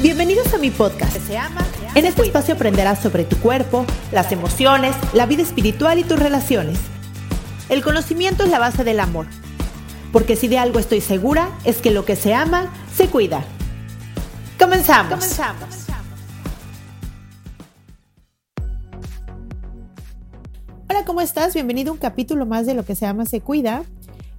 Bienvenidos 0.00 0.54
a 0.54 0.58
mi 0.58 0.70
podcast. 0.70 1.16
En 1.96 2.06
este 2.06 2.22
espacio 2.22 2.54
aprenderás 2.54 3.00
sobre 3.00 3.24
tu 3.24 3.36
cuerpo, 3.38 3.84
las 4.12 4.30
emociones, 4.30 4.94
la 5.12 5.26
vida 5.26 5.42
espiritual 5.42 5.98
y 5.98 6.04
tus 6.04 6.20
relaciones. 6.20 6.78
El 7.68 7.82
conocimiento 7.82 8.44
es 8.44 8.50
la 8.50 8.60
base 8.60 8.84
del 8.84 9.00
amor. 9.00 9.26
Porque 10.12 10.36
si 10.36 10.46
de 10.46 10.56
algo 10.56 10.78
estoy 10.78 11.00
segura, 11.00 11.50
es 11.64 11.78
que 11.78 11.90
lo 11.90 12.04
que 12.04 12.14
se 12.14 12.32
ama, 12.32 12.72
se 12.96 13.08
cuida. 13.08 13.42
Comenzamos. 14.56 15.14
Comenzamos. 15.14 15.68
Hola, 20.88 21.04
¿cómo 21.04 21.20
estás? 21.22 21.54
Bienvenido 21.54 21.90
a 21.90 21.94
un 21.94 21.98
capítulo 21.98 22.46
más 22.46 22.66
de 22.66 22.74
Lo 22.74 22.84
que 22.84 22.94
se 22.94 23.04
ama, 23.04 23.26
se 23.26 23.40
cuida. 23.40 23.82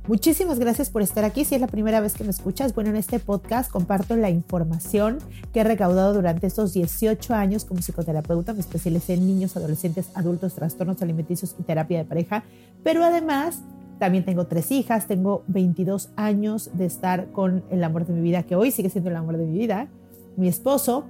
Muchísimas 0.07 0.57
gracias 0.57 0.89
por 0.89 1.03
estar 1.03 1.23
aquí. 1.23 1.45
Si 1.45 1.53
es 1.53 1.61
la 1.61 1.67
primera 1.67 2.01
vez 2.01 2.13
que 2.13 2.23
me 2.23 2.31
escuchas, 2.31 2.73
bueno, 2.73 2.89
en 2.89 2.95
este 2.95 3.19
podcast 3.19 3.69
comparto 3.69 4.15
la 4.15 4.31
información 4.31 5.19
que 5.53 5.59
he 5.59 5.63
recaudado 5.63 6.13
durante 6.13 6.47
estos 6.47 6.73
18 6.73 7.35
años 7.35 7.63
como 7.63 7.81
psicoterapeuta. 7.81 8.53
Me 8.53 8.61
especialicé 8.61 9.13
en 9.13 9.27
niños, 9.27 9.55
adolescentes, 9.55 10.09
adultos, 10.15 10.55
trastornos 10.55 11.01
alimenticios 11.03 11.55
y 11.59 11.63
terapia 11.63 11.99
de 11.99 12.05
pareja. 12.05 12.43
Pero 12.83 13.03
además, 13.03 13.61
también 13.99 14.25
tengo 14.25 14.47
tres 14.47 14.71
hijas, 14.71 15.05
tengo 15.05 15.43
22 15.47 16.09
años 16.15 16.71
de 16.73 16.85
estar 16.85 17.31
con 17.31 17.63
el 17.69 17.83
amor 17.83 18.07
de 18.07 18.13
mi 18.13 18.21
vida, 18.21 18.43
que 18.43 18.55
hoy 18.55 18.71
sigue 18.71 18.89
siendo 18.89 19.11
el 19.11 19.15
amor 19.15 19.37
de 19.37 19.45
mi 19.45 19.59
vida, 19.59 19.89
mi 20.37 20.47
esposo. 20.47 21.05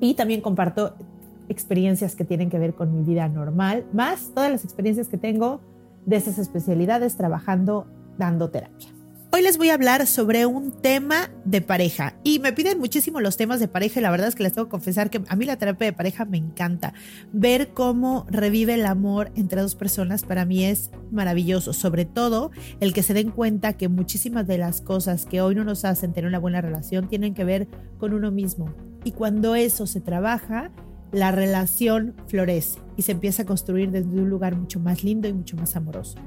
Y 0.00 0.14
también 0.14 0.40
comparto 0.40 0.94
experiencias 1.48 2.16
que 2.16 2.24
tienen 2.24 2.48
que 2.48 2.58
ver 2.58 2.74
con 2.74 2.96
mi 2.96 3.04
vida 3.04 3.28
normal, 3.28 3.84
más 3.92 4.30
todas 4.34 4.50
las 4.50 4.64
experiencias 4.64 5.08
que 5.08 5.18
tengo 5.18 5.60
de 6.06 6.16
esas 6.16 6.38
especialidades 6.38 7.16
trabajando 7.16 7.86
dando 8.18 8.50
terapia. 8.50 8.92
Hoy 9.34 9.40
les 9.40 9.56
voy 9.56 9.70
a 9.70 9.74
hablar 9.74 10.06
sobre 10.06 10.44
un 10.44 10.72
tema 10.72 11.30
de 11.46 11.62
pareja 11.62 12.14
y 12.22 12.38
me 12.38 12.52
piden 12.52 12.78
muchísimo 12.78 13.18
los 13.18 13.38
temas 13.38 13.60
de 13.60 13.66
pareja 13.66 13.98
y 13.98 14.02
la 14.02 14.10
verdad 14.10 14.28
es 14.28 14.34
que 14.34 14.42
les 14.42 14.52
tengo 14.52 14.66
que 14.66 14.72
confesar 14.72 15.08
que 15.08 15.22
a 15.26 15.36
mí 15.36 15.46
la 15.46 15.56
terapia 15.56 15.86
de 15.86 15.94
pareja 15.94 16.26
me 16.26 16.36
encanta. 16.36 16.92
Ver 17.32 17.72
cómo 17.72 18.26
revive 18.28 18.74
el 18.74 18.84
amor 18.84 19.32
entre 19.34 19.62
dos 19.62 19.74
personas 19.74 20.24
para 20.24 20.44
mí 20.44 20.66
es 20.66 20.90
maravilloso, 21.10 21.72
sobre 21.72 22.04
todo 22.04 22.50
el 22.80 22.92
que 22.92 23.02
se 23.02 23.14
den 23.14 23.30
cuenta 23.30 23.72
que 23.72 23.88
muchísimas 23.88 24.46
de 24.46 24.58
las 24.58 24.82
cosas 24.82 25.24
que 25.24 25.40
hoy 25.40 25.54
no 25.54 25.64
nos 25.64 25.86
hacen 25.86 26.12
tener 26.12 26.28
una 26.28 26.38
buena 26.38 26.60
relación 26.60 27.08
tienen 27.08 27.32
que 27.32 27.44
ver 27.44 27.68
con 27.96 28.12
uno 28.12 28.30
mismo. 28.30 28.74
Y 29.02 29.12
cuando 29.12 29.54
eso 29.54 29.86
se 29.86 30.02
trabaja, 30.02 30.70
la 31.10 31.32
relación 31.32 32.16
florece 32.26 32.80
y 32.98 33.02
se 33.02 33.12
empieza 33.12 33.44
a 33.44 33.46
construir 33.46 33.92
desde 33.92 34.20
un 34.20 34.28
lugar 34.28 34.56
mucho 34.56 34.78
más 34.78 35.04
lindo 35.04 35.26
y 35.26 35.32
mucho 35.32 35.56
más 35.56 35.74
amoroso. 35.74 36.18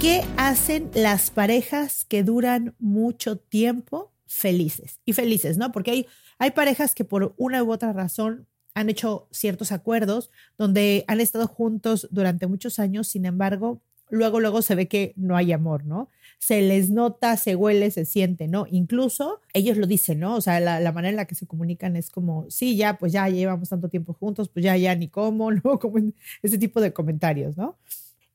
¿Qué 0.00 0.22
hacen 0.36 0.92
las 0.94 1.32
parejas 1.32 2.04
que 2.04 2.22
duran 2.22 2.76
mucho 2.78 3.36
tiempo 3.36 4.12
felices? 4.28 5.00
Y 5.04 5.12
felices, 5.12 5.58
¿no? 5.58 5.72
Porque 5.72 5.90
hay, 5.90 6.06
hay 6.38 6.52
parejas 6.52 6.94
que 6.94 7.04
por 7.04 7.34
una 7.36 7.64
u 7.64 7.72
otra 7.72 7.92
razón 7.92 8.46
han 8.74 8.90
hecho 8.90 9.26
ciertos 9.32 9.72
acuerdos 9.72 10.30
donde 10.56 11.04
han 11.08 11.20
estado 11.20 11.48
juntos 11.48 12.06
durante 12.12 12.46
muchos 12.46 12.78
años, 12.78 13.08
sin 13.08 13.26
embargo, 13.26 13.82
luego, 14.08 14.38
luego 14.38 14.62
se 14.62 14.76
ve 14.76 14.86
que 14.86 15.14
no 15.16 15.36
hay 15.36 15.50
amor, 15.50 15.84
¿no? 15.84 16.08
Se 16.38 16.62
les 16.62 16.90
nota, 16.90 17.36
se 17.36 17.56
huele, 17.56 17.90
se 17.90 18.04
siente, 18.04 18.46
¿no? 18.46 18.66
Incluso 18.70 19.40
ellos 19.52 19.76
lo 19.78 19.88
dicen, 19.88 20.20
¿no? 20.20 20.36
O 20.36 20.40
sea, 20.40 20.60
la, 20.60 20.78
la, 20.78 20.92
manera 20.92 21.10
en 21.10 21.16
la 21.16 21.24
que 21.24 21.34
se 21.34 21.48
comunican 21.48 21.96
es 21.96 22.10
como, 22.10 22.48
sí, 22.50 22.76
ya, 22.76 22.98
pues 22.98 23.10
ya 23.12 23.28
llevamos 23.28 23.68
tanto 23.68 23.88
tiempo 23.88 24.14
juntos, 24.14 24.48
pues 24.48 24.64
ya, 24.64 24.76
ya, 24.76 24.94
ni 24.94 25.08
cómo, 25.08 25.50
¿no? 25.64 25.80
Como 25.80 25.98
ese 26.40 26.56
tipo 26.56 26.80
de 26.80 26.92
comentarios, 26.92 27.56
¿no? 27.56 27.76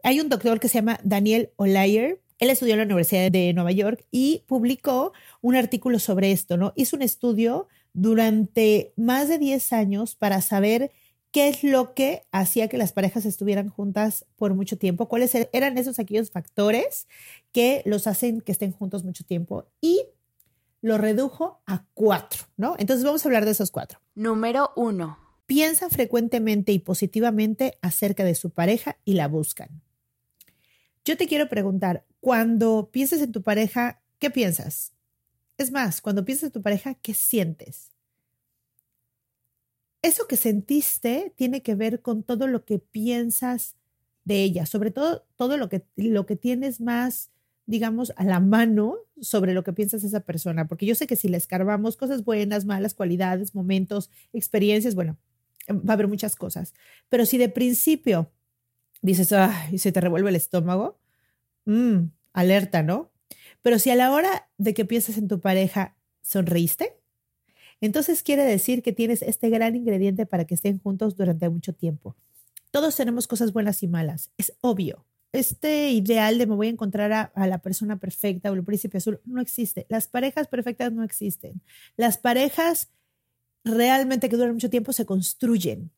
Hay 0.05 0.19
un 0.19 0.27
doctor 0.27 0.59
que 0.59 0.67
se 0.67 0.75
llama 0.75 0.99
Daniel 1.03 1.51
O'Leary. 1.55 2.17
Él 2.39 2.49
estudió 2.49 2.73
en 2.73 2.79
la 2.79 2.85
Universidad 2.85 3.31
de 3.31 3.53
Nueva 3.53 3.71
York 3.71 4.05
y 4.11 4.43
publicó 4.47 5.13
un 5.41 5.55
artículo 5.55 5.97
sobre 5.97 6.33
esto, 6.33 6.57
¿no? 6.57 6.73
Hizo 6.75 6.97
un 6.97 7.01
estudio 7.01 7.69
durante 7.93 8.91
más 8.97 9.29
de 9.29 9.37
10 9.37 9.71
años 9.71 10.15
para 10.15 10.41
saber 10.41 10.91
qué 11.31 11.47
es 11.47 11.63
lo 11.63 11.93
que 11.93 12.23
hacía 12.33 12.67
que 12.67 12.77
las 12.77 12.91
parejas 12.91 13.25
estuvieran 13.25 13.69
juntas 13.69 14.25
por 14.35 14.53
mucho 14.55 14.77
tiempo, 14.77 15.07
cuáles 15.07 15.33
er-, 15.35 15.49
eran 15.53 15.77
esos 15.77 15.99
aquellos 15.99 16.31
factores 16.31 17.07
que 17.53 17.81
los 17.85 18.05
hacen 18.05 18.41
que 18.41 18.51
estén 18.51 18.73
juntos 18.73 19.05
mucho 19.05 19.23
tiempo 19.23 19.67
y 19.79 20.03
lo 20.81 20.97
redujo 20.97 21.61
a 21.65 21.85
cuatro, 21.93 22.43
¿no? 22.57 22.75
Entonces 22.77 23.05
vamos 23.05 23.25
a 23.25 23.29
hablar 23.29 23.45
de 23.45 23.51
esos 23.51 23.71
cuatro. 23.71 24.01
Número 24.15 24.71
uno. 24.75 25.17
Piensan 25.45 25.91
frecuentemente 25.91 26.73
y 26.73 26.79
positivamente 26.79 27.77
acerca 27.81 28.25
de 28.25 28.35
su 28.35 28.49
pareja 28.49 28.97
y 29.05 29.13
la 29.13 29.29
buscan. 29.29 29.81
Yo 31.05 31.17
te 31.17 31.27
quiero 31.27 31.49
preguntar, 31.49 32.05
cuando 32.21 32.89
piensas 32.91 33.21
en 33.21 33.33
tu 33.33 33.41
pareja, 33.43 34.01
¿qué 34.19 34.29
piensas? 34.29 34.93
Es 35.57 35.71
más, 35.71 36.01
cuando 36.01 36.23
piensas 36.23 36.47
en 36.47 36.51
tu 36.51 36.61
pareja, 36.61 36.95
¿qué 36.95 37.13
sientes? 37.13 37.91
Eso 40.01 40.27
que 40.27 40.37
sentiste 40.37 41.33
tiene 41.35 41.61
que 41.61 41.75
ver 41.75 42.01
con 42.01 42.23
todo 42.23 42.47
lo 42.47 42.63
que 42.63 42.79
piensas 42.79 43.75
de 44.23 44.43
ella, 44.43 44.65
sobre 44.65 44.91
todo 44.91 45.25
todo 45.35 45.57
lo 45.57 45.67
que, 45.67 45.85
lo 45.97 46.25
que 46.25 46.37
tienes 46.37 46.79
más, 46.79 47.31
digamos, 47.65 48.13
a 48.15 48.23
la 48.23 48.39
mano 48.39 48.95
sobre 49.19 49.53
lo 49.53 49.63
que 49.63 49.73
piensas 49.73 50.01
de 50.01 50.07
esa 50.07 50.21
persona, 50.21 50.67
porque 50.67 50.85
yo 50.85 50.95
sé 50.95 51.07
que 51.07 51.17
si 51.17 51.27
le 51.27 51.37
escarbamos 51.37 51.97
cosas 51.97 52.23
buenas, 52.23 52.65
malas 52.65 52.93
cualidades, 52.93 53.55
momentos, 53.55 54.09
experiencias, 54.31 54.95
bueno, 54.95 55.17
va 55.69 55.91
a 55.91 55.93
haber 55.93 56.07
muchas 56.07 56.37
cosas, 56.37 56.73
pero 57.09 57.25
si 57.25 57.37
de 57.37 57.49
principio 57.49 58.31
dices, 59.03 59.31
ay, 59.33 59.77
se 59.77 59.91
te 59.91 60.01
revuelve 60.01 60.29
el 60.29 60.35
estómago, 60.35 60.97
mmm, 61.65 62.05
alerta, 62.33 62.81
¿no? 62.81 63.11
Pero 63.61 63.77
si 63.77 63.91
a 63.91 63.95
la 63.95 64.11
hora 64.11 64.49
de 64.57 64.73
que 64.73 64.85
piensas 64.85 65.17
en 65.17 65.27
tu 65.27 65.39
pareja 65.39 65.95
sonreíste, 66.21 66.97
entonces 67.81 68.23
quiere 68.23 68.43
decir 68.43 68.81
que 68.81 68.93
tienes 68.93 69.21
este 69.21 69.49
gran 69.49 69.75
ingrediente 69.75 70.25
para 70.25 70.45
que 70.45 70.55
estén 70.55 70.79
juntos 70.79 71.15
durante 71.15 71.49
mucho 71.49 71.73
tiempo. 71.73 72.15
Todos 72.71 72.95
tenemos 72.95 73.27
cosas 73.27 73.53
buenas 73.53 73.83
y 73.83 73.87
malas, 73.87 74.31
es 74.37 74.53
obvio. 74.61 75.05
Este 75.33 75.91
ideal 75.91 76.37
de 76.37 76.47
me 76.47 76.55
voy 76.55 76.67
a 76.67 76.71
encontrar 76.71 77.11
a, 77.11 77.21
a, 77.21 77.47
la 77.47 77.57
persona 77.57 77.99
perfecta 77.99 78.51
o 78.51 78.53
el 78.53 78.63
príncipe 78.63 78.99
azul 78.99 79.19
no 79.25 79.41
existe. 79.41 79.85
Las 79.89 80.07
parejas 80.07 80.47
perfectas 80.47 80.93
no 80.93 81.03
existen. 81.03 81.61
Las 81.97 82.17
parejas 82.17 82.89
realmente 83.63 84.29
que 84.29 84.37
duran 84.37 84.53
mucho 84.53 84.69
tiempo 84.69 84.93
se 84.93 85.05
construyen 85.05 85.91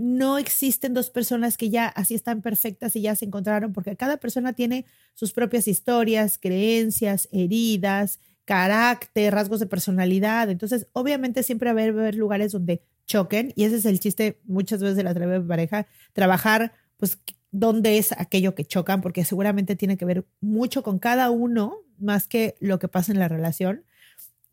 no 0.00 0.38
existen 0.38 0.94
dos 0.94 1.10
personas 1.10 1.58
que 1.58 1.68
ya 1.68 1.86
así 1.86 2.14
están 2.14 2.40
perfectas 2.40 2.96
y 2.96 3.02
ya 3.02 3.14
se 3.14 3.26
encontraron, 3.26 3.74
porque 3.74 3.96
cada 3.96 4.16
persona 4.16 4.54
tiene 4.54 4.86
sus 5.14 5.32
propias 5.32 5.68
historias, 5.68 6.38
creencias, 6.38 7.28
heridas, 7.32 8.18
carácter, 8.46 9.34
rasgos 9.34 9.60
de 9.60 9.66
personalidad. 9.66 10.48
Entonces, 10.48 10.86
obviamente 10.94 11.42
siempre 11.42 11.70
va 11.74 11.80
a 11.80 11.84
haber, 11.84 12.14
lugares 12.14 12.52
donde 12.52 12.82
choquen 13.06 13.52
y 13.56 13.64
ese 13.64 13.76
es 13.76 13.84
el 13.84 14.00
chiste 14.00 14.40
muchas 14.44 14.80
veces 14.80 14.96
de 14.96 15.02
la 15.02 15.12
terapia 15.12 15.38
de 15.38 15.46
pareja, 15.46 15.86
trabajar 16.14 16.72
pues 16.96 17.18
dónde 17.50 17.98
es 17.98 18.12
aquello 18.12 18.54
que 18.54 18.64
chocan, 18.64 19.02
porque 19.02 19.26
seguramente 19.26 19.76
tiene 19.76 19.98
que 19.98 20.06
ver 20.06 20.26
mucho 20.40 20.82
con 20.82 20.98
cada 20.98 21.28
uno 21.30 21.76
más 21.98 22.26
que 22.26 22.54
lo 22.60 22.78
que 22.78 22.88
pasa 22.88 23.12
en 23.12 23.18
la 23.18 23.28
relación. 23.28 23.84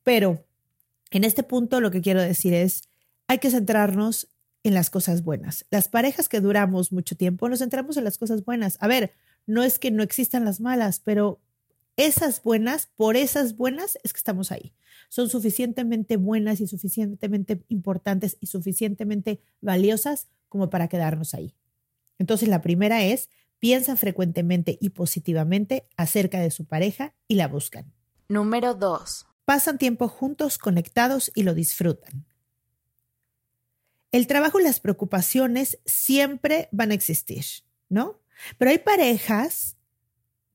Pero 0.04 0.46
en 1.10 1.24
este 1.24 1.44
punto 1.44 1.80
lo 1.80 1.90
que 1.90 2.02
quiero 2.02 2.22
decir 2.22 2.54
es, 2.54 2.90
hay 3.28 3.38
que 3.38 3.50
centrarnos 3.50 4.28
en 4.68 4.74
las 4.74 4.90
cosas 4.90 5.24
buenas. 5.24 5.66
Las 5.72 5.88
parejas 5.88 6.30
que 6.30 6.42
duramos 6.42 6.92
mucho 6.92 7.16
tiempo 7.16 7.50
nos 7.50 7.60
centramos 7.60 7.98
en 7.98 8.04
las 8.04 8.18
cosas 8.18 8.46
buenas. 8.46 8.78
A 8.82 8.88
ver, 8.88 9.12
no 9.46 9.64
es 9.64 9.80
que 9.80 9.92
no 9.92 10.04
existan 10.04 10.46
las 10.46 10.60
malas, 10.60 11.02
pero 11.04 11.40
esas 11.96 12.44
buenas, 12.44 12.90
por 12.96 13.18
esas 13.18 13.58
buenas 13.58 13.98
es 14.04 14.14
que 14.14 14.18
estamos 14.18 14.52
ahí. 14.52 14.74
Son 15.10 15.30
suficientemente 15.30 16.18
buenas 16.18 16.62
y 16.62 16.68
suficientemente 16.68 17.64
importantes 17.70 18.38
y 18.40 18.48
suficientemente 18.48 19.40
valiosas 19.62 20.28
como 20.48 20.70
para 20.70 20.88
quedarnos 20.90 21.34
ahí. 21.34 21.56
Entonces, 22.20 22.50
la 22.50 22.62
primera 22.62 23.04
es, 23.04 23.30
piensa 23.58 23.96
frecuentemente 23.96 24.78
y 24.80 24.90
positivamente 24.90 25.88
acerca 25.98 26.40
de 26.40 26.52
su 26.52 26.66
pareja 26.66 27.16
y 27.28 27.36
la 27.36 27.48
buscan. 27.48 27.92
Número 28.30 28.76
2. 28.76 29.26
Pasan 29.46 29.80
tiempo 29.80 30.08
juntos, 30.08 30.60
conectados 30.60 31.32
y 31.34 31.44
lo 31.44 31.56
disfrutan. 31.56 32.27
El 34.12 34.28
trabajo 34.28 34.60
y 34.60 34.64
las 34.64 34.80
preocupaciones 34.80 35.80
siempre 35.86 36.70
van 36.72 36.92
a 36.92 36.94
existir, 36.94 37.44
¿no? 37.90 38.22
Pero 38.58 38.72
hay 38.72 38.78
parejas 38.80 39.78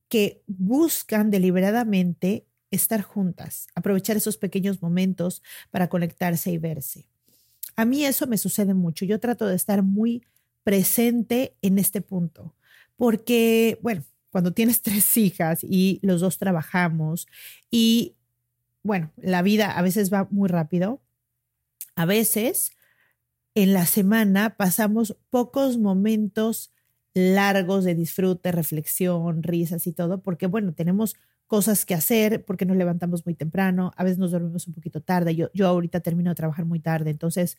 que 0.07 0.43
buscan 0.47 1.31
deliberadamente 1.31 2.47
estar 2.71 3.01
juntas, 3.01 3.67
aprovechar 3.75 4.17
esos 4.17 4.37
pequeños 4.37 4.81
momentos 4.81 5.43
para 5.69 5.89
conectarse 5.89 6.51
y 6.51 6.57
verse. 6.57 7.07
A 7.75 7.85
mí 7.85 8.05
eso 8.05 8.27
me 8.27 8.37
sucede 8.37 8.73
mucho. 8.73 9.05
Yo 9.05 9.19
trato 9.19 9.47
de 9.47 9.55
estar 9.55 9.83
muy 9.83 10.25
presente 10.63 11.55
en 11.61 11.77
este 11.77 12.01
punto, 12.01 12.55
porque, 12.95 13.79
bueno, 13.81 14.03
cuando 14.29 14.53
tienes 14.53 14.81
tres 14.83 15.17
hijas 15.17 15.63
y 15.63 15.99
los 16.01 16.21
dos 16.21 16.37
trabajamos 16.37 17.27
y, 17.69 18.15
bueno, 18.81 19.11
la 19.17 19.41
vida 19.41 19.71
a 19.71 19.81
veces 19.81 20.11
va 20.11 20.27
muy 20.31 20.49
rápido, 20.49 21.01
a 21.95 22.05
veces 22.05 22.71
en 23.55 23.73
la 23.73 23.85
semana 23.85 24.55
pasamos 24.57 25.15
pocos 25.29 25.77
momentos 25.77 26.71
largos 27.13 27.83
de 27.83 27.95
disfrute, 27.95 28.51
reflexión, 28.51 29.43
risas 29.43 29.85
y 29.85 29.93
todo, 29.93 30.21
porque 30.21 30.47
bueno, 30.47 30.73
tenemos 30.73 31.15
cosas 31.45 31.85
que 31.85 31.93
hacer, 31.93 32.43
porque 32.45 32.65
nos 32.65 32.77
levantamos 32.77 33.25
muy 33.25 33.35
temprano, 33.35 33.91
a 33.95 34.03
veces 34.03 34.17
nos 34.17 34.31
dormimos 34.31 34.67
un 34.67 34.73
poquito 34.73 35.01
tarde, 35.01 35.35
yo, 35.35 35.49
yo 35.53 35.67
ahorita 35.67 35.99
termino 35.99 36.31
de 36.31 36.35
trabajar 36.35 36.65
muy 36.65 36.79
tarde, 36.79 37.11
entonces 37.11 37.57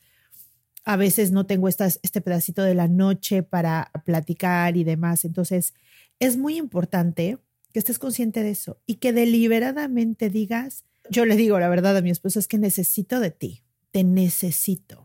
a 0.83 0.97
veces 0.97 1.31
no 1.31 1.45
tengo 1.45 1.69
estas, 1.69 1.99
este 2.03 2.19
pedacito 2.19 2.61
de 2.63 2.75
la 2.75 2.87
noche 2.87 3.41
para 3.41 3.91
platicar 4.03 4.75
y 4.75 4.83
demás, 4.83 5.23
entonces 5.23 5.73
es 6.19 6.35
muy 6.35 6.57
importante 6.57 7.37
que 7.71 7.79
estés 7.79 7.99
consciente 7.99 8.43
de 8.43 8.51
eso 8.51 8.81
y 8.85 8.95
que 8.95 9.13
deliberadamente 9.13 10.29
digas, 10.29 10.83
yo 11.09 11.25
le 11.25 11.37
digo 11.37 11.59
la 11.59 11.69
verdad 11.69 11.95
a 11.95 12.01
mi 12.01 12.09
esposo, 12.09 12.39
es 12.39 12.47
que 12.47 12.57
necesito 12.57 13.19
de 13.19 13.31
ti, 13.31 13.63
te 13.91 14.03
necesito. 14.03 15.04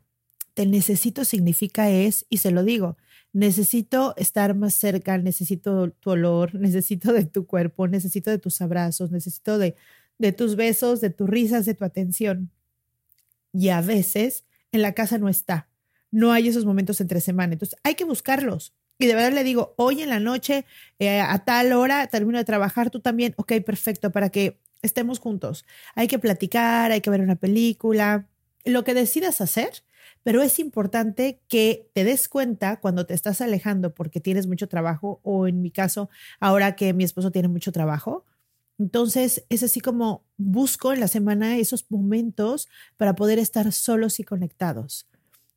Te 0.60 0.66
necesito 0.66 1.24
significa 1.24 1.88
es, 1.88 2.26
y 2.28 2.36
se 2.36 2.50
lo 2.50 2.62
digo, 2.62 2.98
necesito 3.32 4.14
estar 4.18 4.54
más 4.54 4.74
cerca, 4.74 5.16
necesito 5.16 5.90
tu 5.90 6.10
olor, 6.10 6.54
necesito 6.60 7.14
de 7.14 7.24
tu 7.24 7.46
cuerpo, 7.46 7.88
necesito 7.88 8.30
de 8.30 8.36
tus 8.36 8.60
abrazos, 8.60 9.10
necesito 9.10 9.56
de, 9.56 9.74
de 10.18 10.32
tus 10.32 10.56
besos, 10.56 11.00
de 11.00 11.08
tus 11.08 11.30
risas, 11.30 11.64
de 11.64 11.72
tu 11.72 11.86
atención. 11.86 12.50
Y 13.54 13.70
a 13.70 13.80
veces 13.80 14.44
en 14.70 14.82
la 14.82 14.92
casa 14.92 15.16
no 15.16 15.30
está, 15.30 15.70
no 16.10 16.30
hay 16.30 16.48
esos 16.48 16.66
momentos 16.66 17.00
entre 17.00 17.22
semana, 17.22 17.54
entonces 17.54 17.78
hay 17.82 17.94
que 17.94 18.04
buscarlos. 18.04 18.74
Y 18.98 19.06
de 19.06 19.14
verdad 19.14 19.32
le 19.32 19.44
digo, 19.44 19.72
hoy 19.78 20.02
en 20.02 20.10
la 20.10 20.20
noche, 20.20 20.66
eh, 20.98 21.20
a 21.20 21.38
tal 21.38 21.72
hora, 21.72 22.06
termino 22.08 22.36
de 22.36 22.44
trabajar, 22.44 22.90
tú 22.90 23.00
también, 23.00 23.32
ok, 23.38 23.54
perfecto, 23.64 24.12
para 24.12 24.28
que 24.28 24.60
estemos 24.82 25.20
juntos. 25.20 25.64
Hay 25.94 26.06
que 26.06 26.18
platicar, 26.18 26.92
hay 26.92 27.00
que 27.00 27.08
ver 27.08 27.22
una 27.22 27.36
película, 27.36 28.28
lo 28.66 28.84
que 28.84 28.92
decidas 28.92 29.40
hacer, 29.40 29.84
pero 30.22 30.42
es 30.42 30.58
importante 30.58 31.40
que 31.48 31.88
te 31.94 32.04
des 32.04 32.28
cuenta 32.28 32.80
cuando 32.80 33.06
te 33.06 33.14
estás 33.14 33.40
alejando 33.40 33.94
porque 33.94 34.20
tienes 34.20 34.46
mucho 34.46 34.68
trabajo 34.68 35.20
o 35.22 35.46
en 35.46 35.62
mi 35.62 35.70
caso, 35.70 36.10
ahora 36.40 36.76
que 36.76 36.92
mi 36.94 37.04
esposo 37.04 37.30
tiene 37.30 37.48
mucho 37.48 37.72
trabajo. 37.72 38.24
Entonces 38.78 39.44
es 39.50 39.62
así 39.62 39.80
como 39.80 40.24
busco 40.38 40.92
en 40.92 41.00
la 41.00 41.08
semana 41.08 41.58
esos 41.58 41.90
momentos 41.90 42.68
para 42.96 43.14
poder 43.14 43.38
estar 43.38 43.72
solos 43.72 44.20
y 44.20 44.24
conectados 44.24 45.09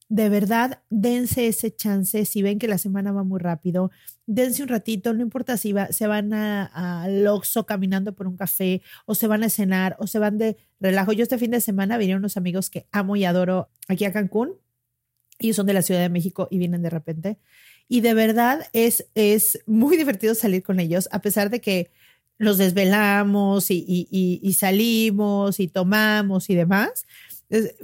de 0.10 0.30
verdad, 0.30 0.82
dense 0.90 1.48
ese 1.48 1.76
chance. 1.76 2.26
Si 2.26 2.42
ven 2.42 2.60
que 2.60 2.68
la 2.68 2.78
semana 2.78 3.12
va 3.12 3.24
muy 3.24 3.40
rápido, 3.40 3.92
dense 4.26 4.64
un 4.64 4.70
ratito, 4.70 5.14
no 5.14 5.22
importa 5.22 5.58
si 5.58 5.74
se 5.90 6.08
van 6.08 6.34
al 6.34 7.28
Oxxo 7.28 7.66
caminando 7.66 8.14
por 8.14 8.28
un 8.28 8.38
café 8.38 8.82
o 9.06 9.16
se 9.16 9.28
van 9.28 9.44
a 9.44 9.50
cenar 9.50 9.96
o 10.00 10.08
se 10.08 10.20
van 10.20 10.38
de 10.38 10.58
relajo. 10.80 11.14
Yo 11.14 11.24
este 11.24 11.38
fin 11.38 11.52
de 11.52 11.62
semana 11.62 11.98
vinieron 11.98 12.22
unos 12.22 12.38
amigos 12.38 12.70
que 12.70 12.88
amo 12.92 13.16
y 13.16 13.26
adoro 13.26 13.70
aquí 13.88 14.06
a 14.06 14.14
Cancún. 14.14 14.54
Ellos 15.40 15.56
son 15.56 15.66
de 15.66 15.74
la 15.74 15.82
Ciudad 15.82 16.02
de 16.02 16.10
México 16.10 16.48
y 16.52 16.58
vienen 16.58 16.82
de 16.82 16.90
repente. 16.90 17.40
Y 17.88 18.02
de 18.02 18.14
verdad 18.14 18.68
es, 18.74 19.08
es 19.16 19.60
muy 19.66 19.98
divertido 19.98 20.36
salir 20.36 20.64
con 20.64 20.80
ellos, 20.80 21.10
a 21.12 21.22
pesar 21.22 21.50
de 21.50 21.62
que 21.62 21.92
nos 22.40 22.58
desvelamos 22.58 23.72
y, 23.72 24.08
y, 24.12 24.54
salimos 24.54 25.60
y 25.60 25.68
tomamos 25.68 26.50
y 26.50 26.56
demás. 26.56 27.06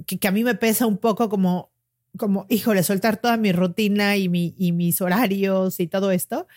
que 0.06 0.28
a 0.28 0.32
mí 0.32 0.44
me 0.44 0.56
pesa 0.56 0.86
un 0.86 0.98
poco 0.98 1.30
como 1.30 1.69
como, 2.18 2.46
híjole, 2.50 2.84
soltar 2.84 3.18
toda 3.18 3.38
mi 3.38 3.52
rutina 3.52 4.18
y, 4.18 4.30
mi, 4.30 4.54
y 4.58 4.72
mis 4.72 5.02
horarios 5.02 5.80
y 5.80 5.88
todo 5.88 6.12
esto. 6.12 6.48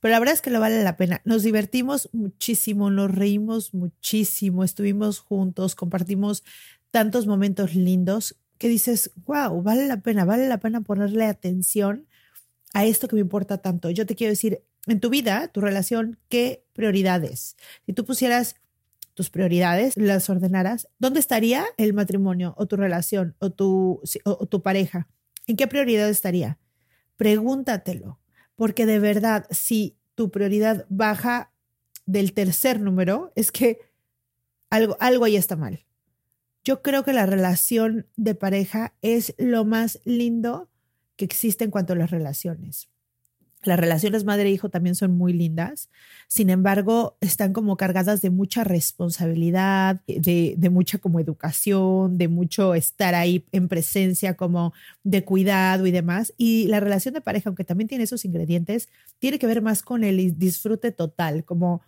Pero 0.00 0.12
la 0.12 0.18
verdad 0.18 0.34
es 0.34 0.42
que 0.42 0.50
lo 0.50 0.60
vale 0.60 0.82
la 0.82 0.96
pena. 0.96 1.20
Nos 1.24 1.42
divertimos 1.42 2.08
muchísimo, 2.12 2.90
nos 2.90 3.10
reímos 3.10 3.74
muchísimo, 3.74 4.62
estuvimos 4.62 5.20
juntos, 5.20 5.74
compartimos 5.74 6.44
tantos 6.90 7.26
momentos 7.26 7.74
lindos 7.74 8.36
que 8.58 8.68
dices, 8.68 9.10
wow, 9.26 9.62
vale 9.62 9.86
la 9.86 10.00
pena, 10.00 10.24
vale 10.24 10.48
la 10.48 10.58
pena 10.58 10.80
ponerle 10.80 11.24
atención 11.26 12.06
a 12.72 12.84
esto 12.84 13.08
que 13.08 13.16
me 13.16 13.20
importa 13.20 13.58
tanto. 13.58 13.90
Yo 13.90 14.06
te 14.06 14.14
quiero 14.14 14.32
decir, 14.32 14.62
en 14.86 15.00
tu 15.00 15.10
vida, 15.10 15.48
tu 15.48 15.60
relación, 15.60 16.18
¿qué 16.28 16.64
prioridades? 16.72 17.56
Si 17.86 17.92
tú 17.92 18.04
pusieras 18.04 18.56
tus 19.16 19.30
prioridades, 19.30 19.96
las 19.96 20.28
ordenaras, 20.28 20.88
¿dónde 20.98 21.20
estaría 21.20 21.64
el 21.78 21.94
matrimonio 21.94 22.54
o 22.58 22.66
tu 22.66 22.76
relación 22.76 23.34
o 23.38 23.48
tu, 23.48 24.02
o, 24.24 24.46
tu 24.46 24.62
pareja? 24.62 25.08
¿En 25.46 25.56
qué 25.56 25.66
prioridad 25.66 26.10
estaría? 26.10 26.58
Pregúntatelo, 27.16 28.20
porque 28.56 28.84
de 28.84 28.98
verdad, 28.98 29.46
si 29.50 29.96
tu 30.14 30.30
prioridad 30.30 30.84
baja 30.90 31.50
del 32.04 32.34
tercer 32.34 32.78
número, 32.78 33.32
es 33.36 33.50
que 33.50 33.78
algo, 34.68 34.98
algo 35.00 35.24
ahí 35.24 35.36
está 35.36 35.56
mal. 35.56 35.86
Yo 36.62 36.82
creo 36.82 37.02
que 37.02 37.14
la 37.14 37.24
relación 37.24 38.06
de 38.16 38.34
pareja 38.34 38.92
es 39.00 39.34
lo 39.38 39.64
más 39.64 39.98
lindo 40.04 40.68
que 41.16 41.24
existe 41.24 41.64
en 41.64 41.70
cuanto 41.70 41.94
a 41.94 41.96
las 41.96 42.10
relaciones. 42.10 42.90
Las 43.62 43.80
relaciones 43.80 44.24
madre-hijo 44.24 44.68
también 44.68 44.94
son 44.94 45.16
muy 45.16 45.32
lindas, 45.32 45.88
sin 46.28 46.50
embargo, 46.50 47.16
están 47.20 47.52
como 47.52 47.76
cargadas 47.76 48.20
de 48.20 48.30
mucha 48.30 48.64
responsabilidad, 48.64 50.02
de, 50.06 50.54
de, 50.56 50.70
mucha 50.70 50.98
como 50.98 51.20
educación, 51.20 52.18
de 52.18 52.28
mucho 52.28 52.74
estar 52.74 53.14
ahí 53.14 53.44
en 53.52 53.68
presencia, 53.68 54.34
como 54.34 54.72
de 55.04 55.24
cuidado 55.24 55.86
y 55.86 55.90
demás. 55.90 56.34
Y 56.36 56.66
la 56.66 56.80
relación 56.80 57.14
de 57.14 57.20
pareja, 57.20 57.48
aunque 57.48 57.64
también 57.64 57.88
tiene 57.88 58.04
esos 58.04 58.24
ingredientes, 58.24 58.88
tiene 59.18 59.38
que 59.38 59.46
ver 59.46 59.62
más 59.62 59.82
con 59.82 60.04
el 60.04 60.38
disfrute 60.38 60.92
total, 60.92 61.44
como 61.44 61.82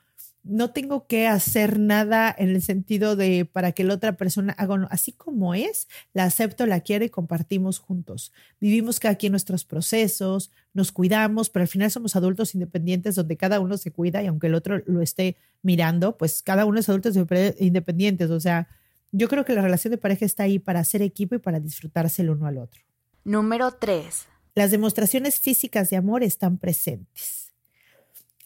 no 0.49 0.71
tengo 0.71 1.07
que 1.07 1.27
hacer 1.27 1.79
nada 1.79 2.35
en 2.37 2.49
el 2.49 2.63
sentido 2.63 3.17
de 3.17 3.45
para 3.45 3.73
que 3.73 3.85
la 3.85 3.95
otra 3.95 4.17
persona 4.17 4.55
haga, 4.55 4.89
así 4.91 5.13
como 5.13 5.55
es, 5.55 5.89
la 6.15 6.25
acepto, 6.25 6.67
la 6.67 6.81
quiero 6.81 7.05
y 7.05 7.11
compartimos 7.11 7.79
juntos. 7.79 8.33
Vivimos 8.61 8.99
cada 8.99 9.17
quien 9.17 9.33
nuestros 9.33 9.65
procesos, 9.65 10.51
nos 10.73 10.91
cuidamos, 10.91 11.51
pero 11.51 11.63
al 11.63 11.69
final 11.69 11.91
somos 11.91 12.17
adultos 12.17 12.55
independientes 12.55 13.15
donde 13.15 13.37
cada 13.37 13.61
uno 13.61 13.77
se 13.77 13.93
cuida 13.93 14.23
y 14.23 14.27
aunque 14.27 14.47
el 14.47 14.55
otro 14.55 14.83
lo 14.87 15.03
esté 15.03 15.37
mirando, 15.63 16.17
pues 16.17 16.43
cada 16.43 16.65
uno 16.65 16.81
es 16.81 16.89
adultos 16.89 17.17
independientes. 17.59 18.31
O 18.31 18.41
sea, 18.41 18.69
yo 19.13 19.29
creo 19.29 19.45
que 19.45 19.55
la 19.55 19.63
relación 19.63 19.91
de 19.91 19.99
pareja 19.99 20.25
está 20.25 20.45
ahí 20.45 20.59
para 20.59 20.83
ser 20.85 21.03
equipo 21.03 21.35
y 21.35 21.39
para 21.39 21.61
disfrutarse 21.61 22.23
el 22.23 22.31
uno 22.31 22.47
al 22.47 22.59
otro. 22.59 22.81
Número 23.25 23.73
tres. 23.73 24.27
Las 24.55 24.71
demostraciones 24.71 25.39
físicas 25.39 25.91
de 25.91 25.97
amor 25.97 26.23
están 26.23 26.59
presentes. 26.59 27.48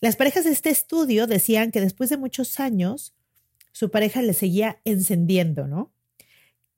Las 0.03 0.17
parejas 0.17 0.45
de 0.45 0.51
este 0.51 0.69
estudio 0.69 1.29
decían 1.29 1.71
que 1.71 1.81
después 1.81 2.11
de 2.11 2.17
muchos 2.17 2.59
años, 2.59 3.15
su 3.71 3.93
pareja 3.93 4.21
le 4.21 4.35
seguía 4.35 4.81
encendiendo, 4.85 5.69
¿no? 5.69 5.93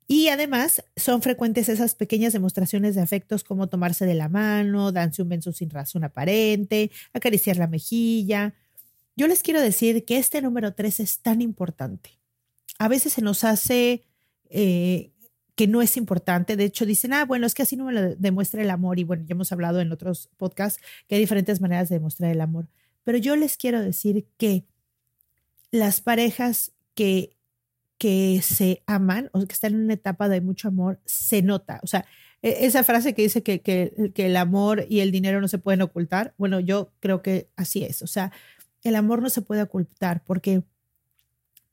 Y 0.07 0.29
además 0.29 0.85
son 0.95 1.23
frecuentes 1.23 1.71
esas 1.71 1.95
pequeñas 1.95 2.35
demostraciones 2.35 2.95
de 2.95 3.01
afectos 3.01 3.43
como 3.43 3.67
tomarse 3.67 4.05
de 4.05 4.13
la 4.13 4.29
mano, 4.29 4.93
darse 4.93 5.23
un 5.23 5.31
beso 5.31 5.53
sin 5.53 5.71
razón 5.71 6.05
aparente, 6.05 6.91
acariciar 7.15 7.57
la 7.57 7.67
mejilla. 7.67 8.53
Yo 9.17 9.27
les 9.27 9.43
quiero 9.43 9.63
decir 9.63 10.05
que 10.05 10.19
este 10.19 10.43
número 10.43 10.75
tres 10.75 11.01
es 11.01 11.21
tan 11.21 11.41
importante. 11.41 12.19
A 12.79 12.89
veces 12.89 13.15
se 13.15 13.23
nos 13.23 13.43
hace 13.43 14.05
eh, 14.51 15.13
que 15.55 15.67
no 15.67 15.81
es 15.81 15.97
importante. 15.97 16.57
De 16.57 16.65
hecho, 16.65 16.85
dicen, 16.85 17.15
ah, 17.15 17.25
bueno, 17.25 17.47
es 17.47 17.55
que 17.55 17.63
así 17.63 17.75
no 17.75 17.87
me 17.87 17.93
lo 17.95 18.17
demuestra 18.17 18.61
el 18.61 18.69
amor. 18.69 18.99
Y 18.99 19.05
bueno, 19.05 19.25
ya 19.27 19.33
hemos 19.33 19.51
hablado 19.51 19.81
en 19.81 19.93
otros 19.93 20.29
podcasts 20.37 20.83
que 21.09 21.15
hay 21.15 21.23
diferentes 21.23 21.63
maneras 21.63 21.89
de 21.89 21.95
demostrar 21.95 22.31
el 22.31 22.43
amor. 22.43 22.69
Pero 23.05 23.19
yo 23.19 23.37
les 23.37 23.57
quiero 23.57 23.81
decir 23.81 24.27
que 24.37 24.65
las 25.71 26.01
parejas 26.01 26.73
que, 26.95 27.37
que 27.99 28.41
se 28.43 28.83
aman 28.87 29.31
o 29.33 29.41
que 29.47 29.53
están 29.53 29.75
en 29.75 29.85
una 29.85 29.95
etapa 29.95 30.29
de 30.29 30.41
mucho 30.41 30.69
amor, 30.69 31.01
se 31.05 31.43
nota. 31.43 31.81
O 31.83 31.87
sea, 31.87 32.07
e, 32.43 32.67
esa 32.67 32.83
frase 32.83 33.15
que 33.15 33.23
dice 33.23 33.43
que, 33.43 33.61
que, 33.61 34.13
que 34.15 34.27
el 34.27 34.37
amor 34.37 34.87
y 34.89 35.01
el 35.01 35.13
dinero 35.13 35.41
no 35.41 35.49
se 35.49 35.59
pueden 35.59 35.83
ocultar, 35.83 36.35
bueno, 36.39 36.61
yo 36.61 36.93
creo 37.01 37.23
que 37.23 37.49
así 37.57 37.85
es. 37.85 38.03
O 38.03 38.07
sea, 38.07 38.33
el 38.83 38.97
amor 38.97 39.23
no 39.23 39.31
se 39.31 39.43
puede 39.43 39.63
ocultar 39.63 40.25
porque 40.25 40.63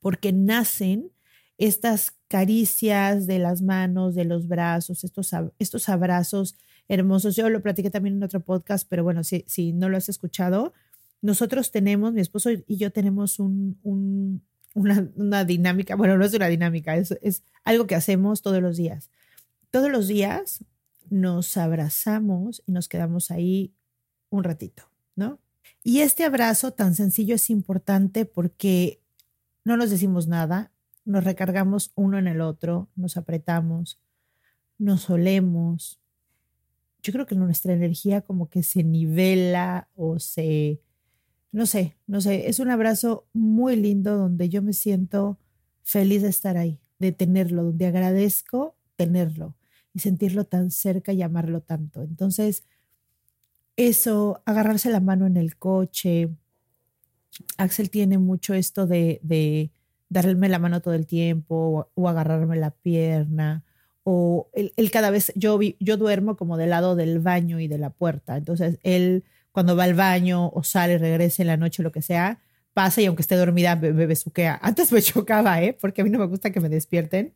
porque 0.02 0.32
nacen 0.32 1.10
estas 1.56 2.12
caricias 2.28 3.26
de 3.26 3.38
las 3.38 3.62
manos, 3.62 4.14
de 4.14 4.24
los 4.24 4.48
brazos, 4.48 5.04
estos, 5.04 5.30
estos 5.58 5.88
abrazos 5.88 6.56
hermosos. 6.88 7.36
Yo 7.36 7.48
lo 7.48 7.62
platiqué 7.62 7.88
también 7.88 8.16
en 8.16 8.22
otro 8.24 8.40
podcast, 8.40 8.86
pero 8.90 9.04
bueno, 9.04 9.22
si, 9.22 9.44
si 9.46 9.72
no 9.72 9.88
lo 9.88 9.96
has 9.96 10.08
escuchado, 10.08 10.74
nosotros 11.22 11.70
tenemos, 11.70 12.12
mi 12.12 12.20
esposo 12.20 12.50
y 12.50 12.76
yo 12.76 12.92
tenemos 12.92 13.38
un, 13.38 13.78
un, 13.82 14.42
una, 14.74 15.08
una, 15.14 15.44
dinámica, 15.44 15.94
bueno, 15.94 16.18
no 16.18 16.24
es 16.24 16.34
una 16.34 16.48
dinámica, 16.48 16.96
es, 16.96 17.12
es 17.22 17.44
algo 17.64 17.86
que 17.86 17.94
hacemos 17.94 18.42
todos 18.42 18.60
los 18.60 18.76
días. 18.76 19.08
Todos 19.70 19.90
los 19.90 20.08
días 20.08 20.64
nos 21.08 21.56
abrazamos 21.56 22.62
y 22.66 22.72
nos 22.72 22.88
quedamos 22.88 23.30
ahí 23.30 23.72
un 24.30 24.44
ratito, 24.44 24.90
¿no? 25.14 25.38
Y 25.84 26.00
este 26.00 26.24
abrazo 26.24 26.72
tan 26.72 26.94
sencillo 26.94 27.36
es 27.36 27.50
importante 27.50 28.24
porque 28.24 29.00
no 29.64 29.76
nos 29.76 29.90
decimos 29.90 30.26
nada, 30.26 30.72
nos 31.04 31.24
recargamos 31.24 31.92
uno 31.94 32.18
en 32.18 32.26
el 32.26 32.40
otro, 32.40 32.88
nos 32.96 33.16
apretamos, 33.16 34.00
nos 34.78 35.08
olemos. 35.10 36.00
Yo 37.02 37.12
creo 37.12 37.26
que 37.26 37.34
nuestra 37.34 37.72
energía 37.72 38.22
como 38.22 38.48
que 38.48 38.62
se 38.62 38.82
nivela 38.84 39.88
o 39.94 40.18
se, 40.18 40.80
no 41.52 41.66
sé, 41.66 41.96
no 42.06 42.20
sé, 42.20 42.48
es 42.48 42.58
un 42.58 42.70
abrazo 42.70 43.26
muy 43.32 43.76
lindo 43.76 44.16
donde 44.16 44.48
yo 44.48 44.62
me 44.62 44.72
siento 44.72 45.38
feliz 45.82 46.22
de 46.22 46.28
estar 46.28 46.56
ahí, 46.56 46.80
de 46.98 47.12
tenerlo, 47.12 47.64
donde 47.64 47.86
agradezco 47.86 48.74
tenerlo 48.96 49.54
y 49.94 50.00
sentirlo 50.00 50.44
tan 50.44 50.70
cerca 50.70 51.12
y 51.12 51.22
amarlo 51.22 51.60
tanto. 51.60 52.02
Entonces, 52.02 52.64
eso, 53.76 54.42
agarrarse 54.46 54.90
la 54.90 55.00
mano 55.00 55.26
en 55.26 55.36
el 55.36 55.56
coche. 55.56 56.30
Axel 57.58 57.90
tiene 57.90 58.18
mucho 58.18 58.54
esto 58.54 58.86
de, 58.86 59.20
de 59.22 59.70
darme 60.08 60.48
la 60.48 60.58
mano 60.58 60.80
todo 60.80 60.94
el 60.94 61.06
tiempo 61.06 61.88
o, 61.94 62.08
agarrarme 62.08 62.56
la 62.56 62.70
pierna. 62.70 63.64
O 64.04 64.48
él, 64.52 64.90
cada 64.90 65.10
vez, 65.10 65.32
yo, 65.36 65.58
yo 65.80 65.96
duermo 65.96 66.36
como 66.36 66.56
del 66.56 66.70
lado 66.70 66.96
del 66.96 67.18
baño 67.18 67.60
y 67.60 67.68
de 67.68 67.78
la 67.78 67.90
puerta. 67.90 68.36
Entonces, 68.36 68.78
él 68.82 69.24
cuando 69.52 69.76
va 69.76 69.84
al 69.84 69.94
baño 69.94 70.48
o 70.48 70.64
sale, 70.64 70.98
regresa 70.98 71.42
en 71.42 71.48
la 71.48 71.56
noche, 71.56 71.82
lo 71.82 71.92
que 71.92 72.02
sea, 72.02 72.40
pasa 72.72 73.02
y 73.02 73.06
aunque 73.06 73.22
esté 73.22 73.36
dormida, 73.36 73.76
me, 73.76 73.92
besuquea. 74.06 74.58
Antes 74.62 74.90
me 74.92 75.02
chocaba, 75.02 75.62
¿eh? 75.62 75.76
Porque 75.78 76.00
a 76.00 76.04
mí 76.04 76.10
no 76.10 76.18
me 76.18 76.26
gusta 76.26 76.50
que 76.50 76.60
me 76.60 76.68
despierten. 76.68 77.34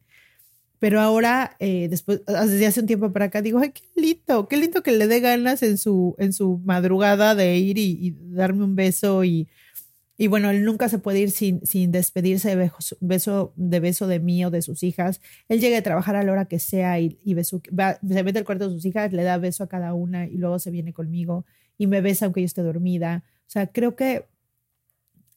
Pero 0.78 1.00
ahora, 1.00 1.56
eh, 1.58 1.88
después, 1.88 2.22
desde 2.26 2.66
hace 2.66 2.80
un 2.80 2.86
tiempo 2.86 3.10
para 3.10 3.26
acá, 3.26 3.40
digo, 3.40 3.58
ay, 3.58 3.70
qué 3.70 3.82
lindo, 3.94 4.46
qué 4.46 4.58
lindo 4.58 4.82
que 4.82 4.92
le 4.92 5.06
dé 5.06 5.20
ganas 5.20 5.62
en 5.62 5.78
su, 5.78 6.14
en 6.18 6.34
su 6.34 6.58
madrugada 6.58 7.34
de 7.34 7.56
ir 7.56 7.78
y, 7.78 8.14
darme 8.30 8.64
un 8.64 8.76
beso. 8.76 9.24
Y, 9.24 9.48
y, 10.18 10.26
bueno, 10.26 10.50
él 10.50 10.64
nunca 10.64 10.90
se 10.90 10.98
puede 10.98 11.20
ir 11.20 11.30
sin, 11.30 11.64
sin 11.66 11.92
despedirse 11.92 12.54
de 12.54 12.70
beso, 13.00 13.54
de 13.56 13.80
beso 13.80 14.06
de 14.06 14.20
mí 14.20 14.44
o 14.44 14.50
de 14.50 14.60
sus 14.60 14.82
hijas. 14.82 15.22
Él 15.48 15.60
llega 15.60 15.78
a 15.78 15.82
trabajar 15.82 16.14
a 16.14 16.22
la 16.22 16.32
hora 16.32 16.44
que 16.44 16.58
sea 16.58 17.00
y, 17.00 17.18
y 17.24 17.32
beso, 17.32 17.62
se 18.06 18.22
mete 18.22 18.38
al 18.38 18.44
cuarto 18.44 18.68
de 18.68 18.74
sus 18.74 18.84
hijas, 18.84 19.14
le 19.14 19.22
da 19.22 19.38
beso 19.38 19.64
a 19.64 19.68
cada 19.68 19.94
una 19.94 20.26
y 20.26 20.36
luego 20.36 20.58
se 20.58 20.70
viene 20.70 20.92
conmigo 20.92 21.46
y 21.78 21.86
me 21.86 22.00
besa 22.00 22.26
aunque 22.26 22.40
yo 22.40 22.46
esté 22.46 22.62
dormida. 22.62 23.24
O 23.40 23.50
sea, 23.50 23.66
creo 23.66 23.96
que 23.96 24.26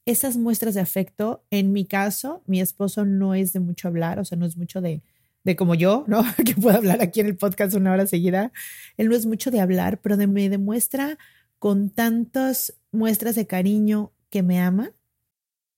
esas 0.05 0.38
muestras 0.38 0.74
de 0.74 0.81
afecto, 0.81 1.43
en 1.51 1.72
mi 1.72 1.86
caso, 1.86 2.41
mi 2.48 2.62
esposo 2.62 3.05
no 3.05 3.36
es 3.36 3.53
de 3.53 3.60
mucho 3.60 3.88
hablar, 3.88 4.19
o 4.19 4.25
sea, 4.25 4.38
no 4.38 4.46
es 4.46 4.58
mucho 4.58 4.81
de 4.81 5.01
de 5.43 5.55
como 5.55 5.75
yo, 5.75 6.03
¿no? 6.08 6.24
Que 6.46 6.53
puedo 6.55 6.77
hablar 6.77 7.01
aquí 7.01 7.19
en 7.19 7.27
el 7.27 7.36
podcast 7.36 7.74
una 7.75 7.91
hora 7.91 8.08
seguida. 8.08 8.51
Él 8.98 9.10
no 9.10 9.15
es 9.15 9.25
mucho 9.25 9.51
de 9.51 9.62
hablar, 9.62 10.00
pero 10.01 10.17
me 10.17 10.50
demuestra 10.50 11.17
con 11.60 11.89
tantas 11.89 12.74
muestras 12.91 13.36
de 13.36 13.48
cariño 13.48 14.12
que 14.29 14.43
me 14.43 14.60
ama. 14.60 14.91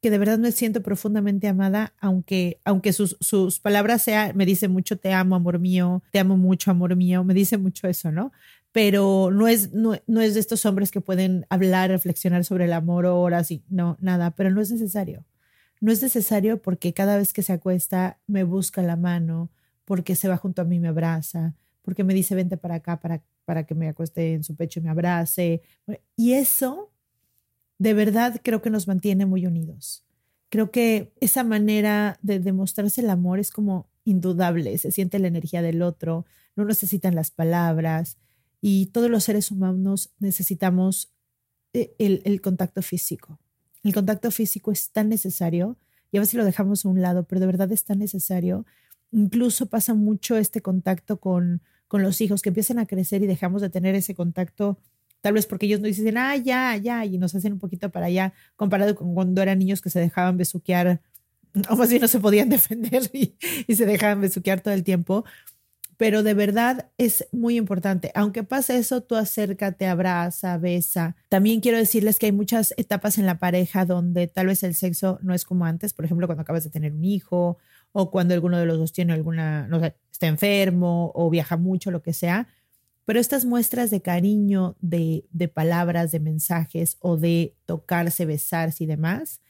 Que 0.00 0.10
de 0.10 0.18
verdad 0.18 0.38
me 0.38 0.52
siento 0.52 0.82
profundamente 0.82 1.46
amada, 1.46 1.92
aunque, 2.00 2.58
aunque 2.64 2.92
sus, 2.92 3.16
sus 3.20 3.60
palabras 3.60 4.02
sea, 4.02 4.32
me 4.34 4.46
dice 4.46 4.68
mucho 4.68 4.96
te 4.96 5.12
amo, 5.12 5.36
amor 5.36 5.58
mío, 5.58 6.02
te 6.10 6.18
amo 6.18 6.36
mucho, 6.36 6.70
amor 6.70 6.96
mío, 6.96 7.22
me 7.22 7.34
dice 7.34 7.58
mucho 7.58 7.86
eso, 7.86 8.10
¿no? 8.10 8.32
pero 8.72 9.30
no 9.32 9.48
es, 9.48 9.72
no, 9.72 9.94
es 9.94 10.34
de 10.34 10.40
estos 10.40 10.64
hombres 10.64 10.90
que 10.90 11.00
pueden 11.00 11.46
hablar, 11.48 11.90
reflexionar 11.90 12.44
sobre 12.44 12.66
el 12.66 12.72
amor 12.72 13.06
horas 13.06 13.50
y 13.50 13.64
no, 13.68 13.96
nada, 14.00 14.30
pero 14.32 14.50
no 14.50 14.60
es 14.60 14.70
necesario. 14.70 15.24
No 15.80 15.92
es 15.92 16.02
necesario 16.02 16.60
porque 16.60 16.92
cada 16.92 17.16
vez 17.16 17.32
que 17.32 17.42
se 17.42 17.52
acuesta 17.52 18.18
me 18.26 18.44
busca 18.44 18.82
la 18.82 18.96
mano, 18.96 19.50
porque 19.84 20.14
se 20.14 20.28
va 20.28 20.36
junto 20.36 20.62
a 20.62 20.64
mí 20.64 20.78
me 20.78 20.88
abraza, 20.88 21.54
porque 21.82 22.04
me 22.04 22.14
dice 22.14 22.34
vente 22.34 22.56
para 22.56 22.76
acá 22.76 23.00
para, 23.00 23.22
para 23.44 23.64
que 23.64 23.74
me 23.74 23.88
acueste 23.88 24.34
en 24.34 24.44
su 24.44 24.54
pecho 24.54 24.78
y 24.78 24.82
me 24.84 24.90
abrace. 24.90 25.62
Y 26.16 26.34
eso 26.34 26.89
de 27.80 27.94
verdad 27.94 28.42
creo 28.44 28.60
que 28.60 28.68
nos 28.68 28.86
mantiene 28.86 29.24
muy 29.24 29.46
unidos. 29.46 30.04
Creo 30.50 30.70
que 30.70 31.14
esa 31.20 31.44
manera 31.44 32.18
de 32.20 32.38
demostrarse 32.38 33.00
el 33.00 33.08
amor 33.08 33.40
es 33.40 33.50
como 33.50 33.88
indudable, 34.04 34.76
se 34.76 34.92
siente 34.92 35.18
la 35.18 35.28
energía 35.28 35.62
del 35.62 35.80
otro, 35.80 36.26
no 36.56 36.66
necesitan 36.66 37.14
las 37.14 37.30
palabras, 37.30 38.18
y 38.60 38.86
todos 38.86 39.10
los 39.10 39.24
seres 39.24 39.50
humanos 39.50 40.12
necesitamos 40.18 41.10
eh, 41.72 41.94
el, 41.98 42.40
contacto 42.42 42.82
físico. 42.82 43.38
El 43.82 43.94
contacto 43.94 44.30
físico 44.30 44.72
es 44.72 44.90
tan 44.90 45.08
necesario 45.08 45.78
y 46.12 46.18
a 46.18 46.20
veces 46.20 46.34
lo 46.34 46.44
dejamos 46.44 46.84
a 46.84 46.88
un 46.90 47.00
lado, 47.00 47.24
pero 47.24 47.40
de 47.40 47.46
verdad 47.46 47.72
es 47.72 47.84
tan 47.84 47.98
necesario. 47.98 48.66
Incluso 49.10 49.66
pasa 49.66 49.94
mucho 49.94 50.36
este 50.36 50.60
contacto 50.60 51.18
con, 51.18 51.62
con 51.88 52.02
los 52.02 52.20
hijos 52.20 52.42
que 52.42 52.50
empiezan 52.50 52.78
a 52.78 52.86
crecer 52.86 53.22
y 53.22 53.26
dejamos 53.26 53.62
de 53.62 53.70
tener 53.70 53.94
ese 53.94 54.14
contacto, 54.14 54.78
tal 55.20 55.34
vez 55.34 55.46
porque 55.46 55.66
ellos 55.66 55.80
nos 55.80 55.88
dicen, 55.88 56.18
ah, 56.18 56.36
ya, 56.36 56.76
ya, 56.76 57.04
y 57.04 57.18
nos 57.18 57.34
hacen 57.34 57.54
un 57.54 57.58
poquito 57.58 57.90
para 57.90 58.06
allá, 58.06 58.32
comparado 58.56 58.94
con 58.94 59.14
cuando 59.14 59.42
eran 59.42 59.58
niños 59.58 59.80
que 59.80 59.90
se 59.90 60.00
dejaban 60.00 60.36
besuquear, 60.36 61.00
o 61.68 61.76
más 61.76 61.90
bien 61.90 62.02
no 62.02 62.08
se 62.08 62.20
podían 62.20 62.48
defender 62.50 63.02
y, 63.12 63.36
y 63.66 63.74
se 63.74 63.86
dejaban 63.86 64.20
besuquear 64.20 64.60
todo 64.60 64.74
el 64.74 64.84
tiempo 64.84 65.24
pero 66.00 66.22
de 66.22 66.32
verdad 66.32 66.88
es 66.96 67.28
muy 67.30 67.58
importante. 67.58 68.10
Aunque 68.14 68.42
pase 68.42 68.78
eso, 68.78 69.02
tú 69.02 69.16
acércate, 69.16 69.86
abraza, 69.86 70.56
besa. 70.56 71.14
También 71.28 71.60
quiero 71.60 71.76
decirles 71.76 72.18
que 72.18 72.24
hay 72.24 72.32
muchas 72.32 72.72
etapas 72.78 73.18
en 73.18 73.26
la 73.26 73.38
pareja 73.38 73.84
donde 73.84 74.26
tal 74.26 74.46
vez 74.46 74.62
el 74.62 74.74
sexo 74.74 75.18
no 75.20 75.34
es 75.34 75.44
como 75.44 75.66
antes, 75.66 75.92
por 75.92 76.06
ejemplo, 76.06 76.26
cuando 76.26 76.40
acabas 76.40 76.64
de 76.64 76.70
tener 76.70 76.94
un 76.94 77.04
hijo 77.04 77.58
o 77.92 78.10
cuando 78.10 78.32
alguno 78.32 78.56
de 78.56 78.64
los 78.64 78.78
dos 78.78 78.94
tiene 78.94 79.12
alguna, 79.12 79.68
no 79.68 79.78
sé, 79.78 79.94
está 80.10 80.26
enfermo 80.26 81.12
o 81.14 81.28
viaja 81.28 81.58
mucho, 81.58 81.90
lo 81.90 82.00
que 82.00 82.14
sea. 82.14 82.48
Pero 83.10 83.18
estas 83.18 83.44
muestras 83.44 83.90
de 83.90 84.02
cariño, 84.02 84.76
de, 84.80 85.24
de 85.32 85.48
palabras, 85.48 86.12
de 86.12 86.20
mensajes 86.20 86.96
o 87.00 87.16
de 87.16 87.56
tocarse, 87.66 88.24
besarse 88.24 88.84
y 88.84 88.86
demás, 88.86 89.40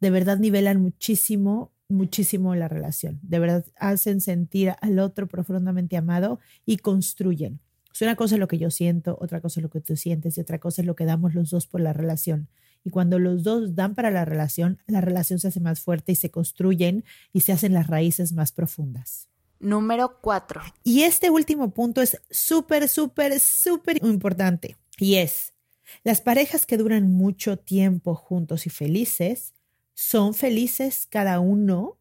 de 0.00 0.10
verdad 0.10 0.40
nivelan 0.40 0.82
muchísimo 0.82 1.70
muchísimo 1.88 2.56
la 2.56 2.66
relación. 2.66 3.20
De 3.22 3.38
verdad, 3.38 3.64
hacen 3.78 4.20
sentir 4.20 4.72
al 4.80 4.98
otro 4.98 5.28
profundamente 5.28 5.96
amado 5.96 6.40
y 6.66 6.78
construyen. 6.78 7.60
Es 7.92 8.02
una 8.02 8.16
cosa 8.16 8.36
lo 8.36 8.48
que 8.48 8.58
yo 8.58 8.72
siento, 8.72 9.16
otra 9.20 9.40
cosa 9.40 9.60
lo 9.60 9.70
que 9.70 9.80
tú 9.80 9.94
sientes 9.94 10.36
y 10.36 10.40
otra 10.40 10.58
cosa 10.58 10.82
es 10.82 10.86
lo 10.86 10.96
que 10.96 11.04
damos 11.04 11.36
los 11.36 11.50
dos 11.50 11.68
por 11.68 11.80
la 11.80 11.92
relación. 11.92 12.48
Y 12.82 12.90
cuando 12.90 13.20
los 13.20 13.44
dos 13.44 13.76
dan 13.76 13.94
para 13.94 14.10
la 14.10 14.24
relación, 14.24 14.82
la 14.88 15.00
relación 15.00 15.38
se 15.38 15.46
hace 15.46 15.60
más 15.60 15.78
fuerte 15.78 16.10
y 16.10 16.16
se 16.16 16.32
construyen 16.32 17.04
y 17.32 17.42
se 17.42 17.52
hacen 17.52 17.74
las 17.74 17.86
raíces 17.86 18.32
más 18.32 18.50
profundas. 18.50 19.28
Número 19.64 20.20
cuatro. 20.20 20.60
Y 20.82 21.04
este 21.04 21.30
último 21.30 21.70
punto 21.70 22.02
es 22.02 22.20
súper, 22.30 22.86
súper, 22.86 23.40
súper 23.40 23.96
importante. 24.04 24.76
Y 24.98 25.14
es, 25.14 25.54
las 26.02 26.20
parejas 26.20 26.66
que 26.66 26.76
duran 26.76 27.10
mucho 27.10 27.58
tiempo 27.58 28.14
juntos 28.14 28.66
y 28.66 28.70
felices 28.70 29.54
son 29.94 30.34
felices 30.34 31.06
cada 31.08 31.40
uno 31.40 31.96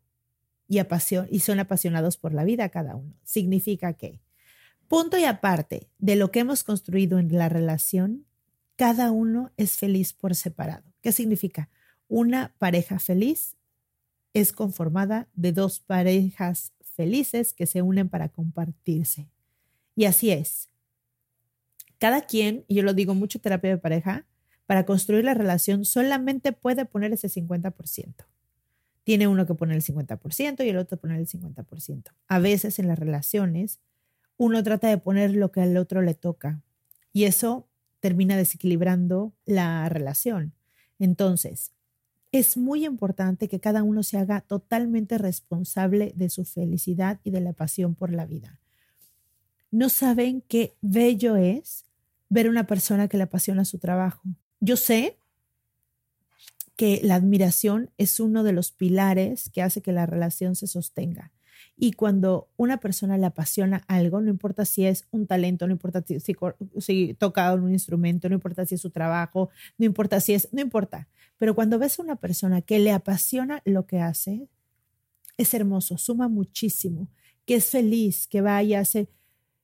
y, 0.67 0.81
y 1.29 1.39
son 1.39 1.59
apasionados 1.59 2.17
por 2.17 2.33
la 2.33 2.43
vida 2.43 2.67
cada 2.67 2.97
uno. 2.97 3.15
Significa 3.23 3.93
que, 3.93 4.19
punto 4.89 5.17
y 5.17 5.23
aparte 5.23 5.87
de 5.99 6.17
lo 6.17 6.31
que 6.31 6.41
hemos 6.41 6.65
construido 6.65 7.17
en 7.17 7.31
la 7.31 7.47
relación, 7.47 8.25
cada 8.75 9.09
uno 9.11 9.51
es 9.55 9.77
feliz 9.77 10.11
por 10.11 10.35
separado. 10.35 10.83
¿Qué 10.99 11.13
significa? 11.13 11.69
Una 12.09 12.53
pareja 12.57 12.99
feliz 12.99 13.55
es 14.33 14.51
conformada 14.51 15.29
de 15.33 15.53
dos 15.53 15.79
parejas 15.79 16.73
felices 16.95 17.53
que 17.53 17.65
se 17.65 17.81
unen 17.81 18.09
para 18.09 18.29
compartirse. 18.29 19.29
Y 19.95 20.05
así 20.05 20.31
es. 20.31 20.69
Cada 21.97 22.21
quien, 22.21 22.65
yo 22.67 22.83
lo 22.83 22.93
digo 22.93 23.15
mucho 23.15 23.39
terapia 23.39 23.69
de 23.69 23.77
pareja, 23.77 24.25
para 24.65 24.85
construir 24.85 25.25
la 25.25 25.33
relación 25.33 25.85
solamente 25.85 26.51
puede 26.51 26.85
poner 26.85 27.13
ese 27.13 27.27
50%. 27.27 28.25
Tiene 29.03 29.27
uno 29.27 29.45
que 29.45 29.53
poner 29.53 29.75
el 29.75 29.83
50% 29.83 30.65
y 30.65 30.69
el 30.69 30.77
otro 30.77 30.97
poner 30.97 31.19
el 31.19 31.27
50%. 31.27 32.11
A 32.27 32.39
veces 32.39 32.79
en 32.79 32.87
las 32.87 32.97
relaciones 32.97 33.79
uno 34.37 34.63
trata 34.63 34.87
de 34.87 34.97
poner 34.97 35.35
lo 35.35 35.51
que 35.51 35.61
al 35.61 35.77
otro 35.77 36.01
le 36.01 36.13
toca 36.13 36.61
y 37.11 37.25
eso 37.25 37.67
termina 37.99 38.35
desequilibrando 38.35 39.33
la 39.45 39.87
relación. 39.89 40.53
Entonces, 40.99 41.71
es 42.33 42.57
muy 42.57 42.83
importante 42.83 43.47
que 43.47 43.59
cada 43.59 43.83
uno 43.83 44.01
se 44.01 44.17
haga 44.17 44.41
totalmente 44.41 45.19
responsable 45.19 46.13
de 46.15 46.31
su 46.31 46.45
felicidad 46.45 47.19
y 47.23 47.29
de 47.29 47.41
la 47.41 47.53
pasión 47.53 47.93
por 47.93 48.11
la 48.11 48.25
vida. 48.25 48.59
No 49.69 49.87
saben 49.87 50.41
qué 50.41 50.73
bello 50.81 51.35
es 51.35 51.85
ver 52.29 52.49
una 52.49 52.65
persona 52.65 53.07
que 53.07 53.17
le 53.17 53.23
apasiona 53.23 53.65
su 53.65 53.77
trabajo. 53.77 54.23
Yo 54.59 54.77
sé 54.77 55.15
que 56.75 57.01
la 57.03 57.15
admiración 57.15 57.91
es 57.99 58.19
uno 58.19 58.43
de 58.43 58.51
los 58.51 58.71
pilares 58.71 59.51
que 59.51 59.61
hace 59.61 59.83
que 59.83 59.91
la 59.91 60.07
relación 60.07 60.55
se 60.55 60.65
sostenga. 60.65 61.31
Y 61.75 61.93
cuando 61.93 62.49
una 62.57 62.79
persona 62.79 63.17
le 63.17 63.25
apasiona 63.25 63.83
algo, 63.87 64.21
no 64.21 64.29
importa 64.29 64.65
si 64.65 64.85
es 64.85 65.05
un 65.11 65.27
talento, 65.27 65.67
no 65.67 65.73
importa 65.73 66.03
si, 66.05 66.19
si, 66.19 67.13
toca 67.15 67.53
un 67.53 67.71
instrumento, 67.71 68.29
no 68.29 68.35
importa 68.35 68.65
si 68.65 68.75
es 68.75 68.81
su 68.81 68.89
trabajo, 68.89 69.49
no 69.77 69.85
importa 69.85 70.19
si 70.19 70.33
es, 70.33 70.49
no 70.51 70.61
importa. 70.61 71.07
Pero 71.37 71.55
cuando 71.55 71.79
ves 71.79 71.99
a 71.99 72.03
una 72.03 72.15
persona 72.15 72.61
que 72.61 72.79
le 72.79 72.91
apasiona 72.91 73.61
lo 73.65 73.85
que 73.85 73.99
hace, 73.99 74.47
es 75.37 75.53
hermoso, 75.53 75.97
suma 75.97 76.27
muchísimo, 76.27 77.09
que 77.45 77.55
es 77.55 77.65
feliz, 77.65 78.27
que 78.27 78.41
vaya, 78.41 78.79
hace... 78.79 79.09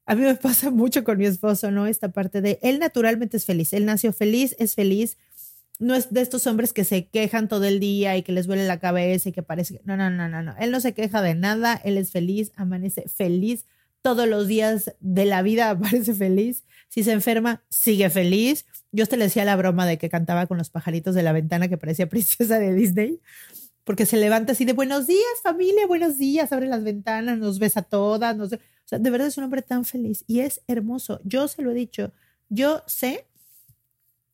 A 0.06 0.16
mí 0.16 0.22
me 0.22 0.36
pasa 0.36 0.72
mucho 0.72 1.04
con 1.04 1.18
mi 1.20 1.26
esposo, 1.26 1.70
¿no? 1.70 1.86
Esta 1.86 2.12
parte 2.12 2.42
de, 2.42 2.60
él 2.64 2.80
naturalmente 2.80 3.38
es 3.38 3.46
feliz, 3.46 3.74
él 3.74 3.86
nació 3.86 4.12
feliz, 4.12 4.56
es 4.58 4.76
feliz, 4.76 5.18
no 5.80 5.96
es 5.96 6.14
de 6.14 6.22
estos 6.22 6.46
hombres 6.46 6.74
que 6.74 6.84
se 6.84 7.08
quejan 7.08 7.48
todo 7.48 7.64
el 7.64 7.80
día 7.80 8.18
y 8.18 8.22
que 8.22 8.34
les 8.34 8.48
duele 8.48 8.68
la 8.68 8.80
cabeza 8.80 9.30
y 9.30 9.32
que 9.32 9.42
parece 9.42 9.82
no, 9.86 9.96
no, 9.96 10.10
no, 10.10 10.28
no, 10.28 10.44
no. 10.44 10.56
Él 10.60 10.72
no 10.72 10.82
se 10.82 10.94
queja 10.94 11.22
de 11.22 11.36
nada, 11.36 11.80
él 11.84 11.98
es 11.98 12.12
feliz, 12.12 12.52
amanece 12.56 13.06
feliz 13.08 13.66
todos 14.02 14.28
los 14.28 14.48
días 14.48 14.94
de 15.00 15.26
la 15.26 15.42
vida, 15.42 15.70
aparece 15.72 16.14
feliz. 16.14 16.66
Si 16.90 17.04
se 17.04 17.14
enferma, 17.14 17.64
sigue 17.70 18.10
feliz. 18.10 18.66
Yo 18.92 19.06
te 19.06 19.18
le 19.18 19.26
decía 19.26 19.46
la 19.46 19.56
broma 19.56 19.86
de 19.86 19.98
que 19.98 20.10
cantaba 20.10 20.48
con 20.48 20.58
los 20.58 20.70
pajaritos 20.70 21.16
de 21.16 21.24
la 21.24 21.32
ventana 21.32 21.70
que 21.70 21.78
parecía 21.78 22.10
princesa 22.10 22.60
de 22.60 22.74
Disney, 22.74 23.22
porque 23.86 24.06
se 24.06 24.18
levanta 24.18 24.52
así 24.52 24.66
de 24.66 24.74
buenos 24.74 25.08
días, 25.08 25.24
familia, 25.42 25.88
buenos 25.88 26.18
días, 26.18 26.52
abre 26.52 26.68
las 26.68 26.84
ventanas, 26.84 27.38
nos 27.38 27.58
besa 27.58 27.80
a 27.80 27.84
todas, 27.84 28.36
nos... 28.36 28.54
o 28.54 28.58
sea, 28.86 29.00
de 29.00 29.10
verdad 29.10 29.28
es 29.28 29.38
un 29.38 29.46
hombre 29.46 29.62
tan 29.62 29.86
feliz 29.86 30.26
y 30.28 30.42
es 30.42 30.62
hermoso. 30.68 31.22
Yo 31.24 31.48
se 31.48 31.62
lo 31.62 31.72
he 31.72 31.76
dicho, 31.76 32.12
yo 32.50 32.84
sé 32.86 33.29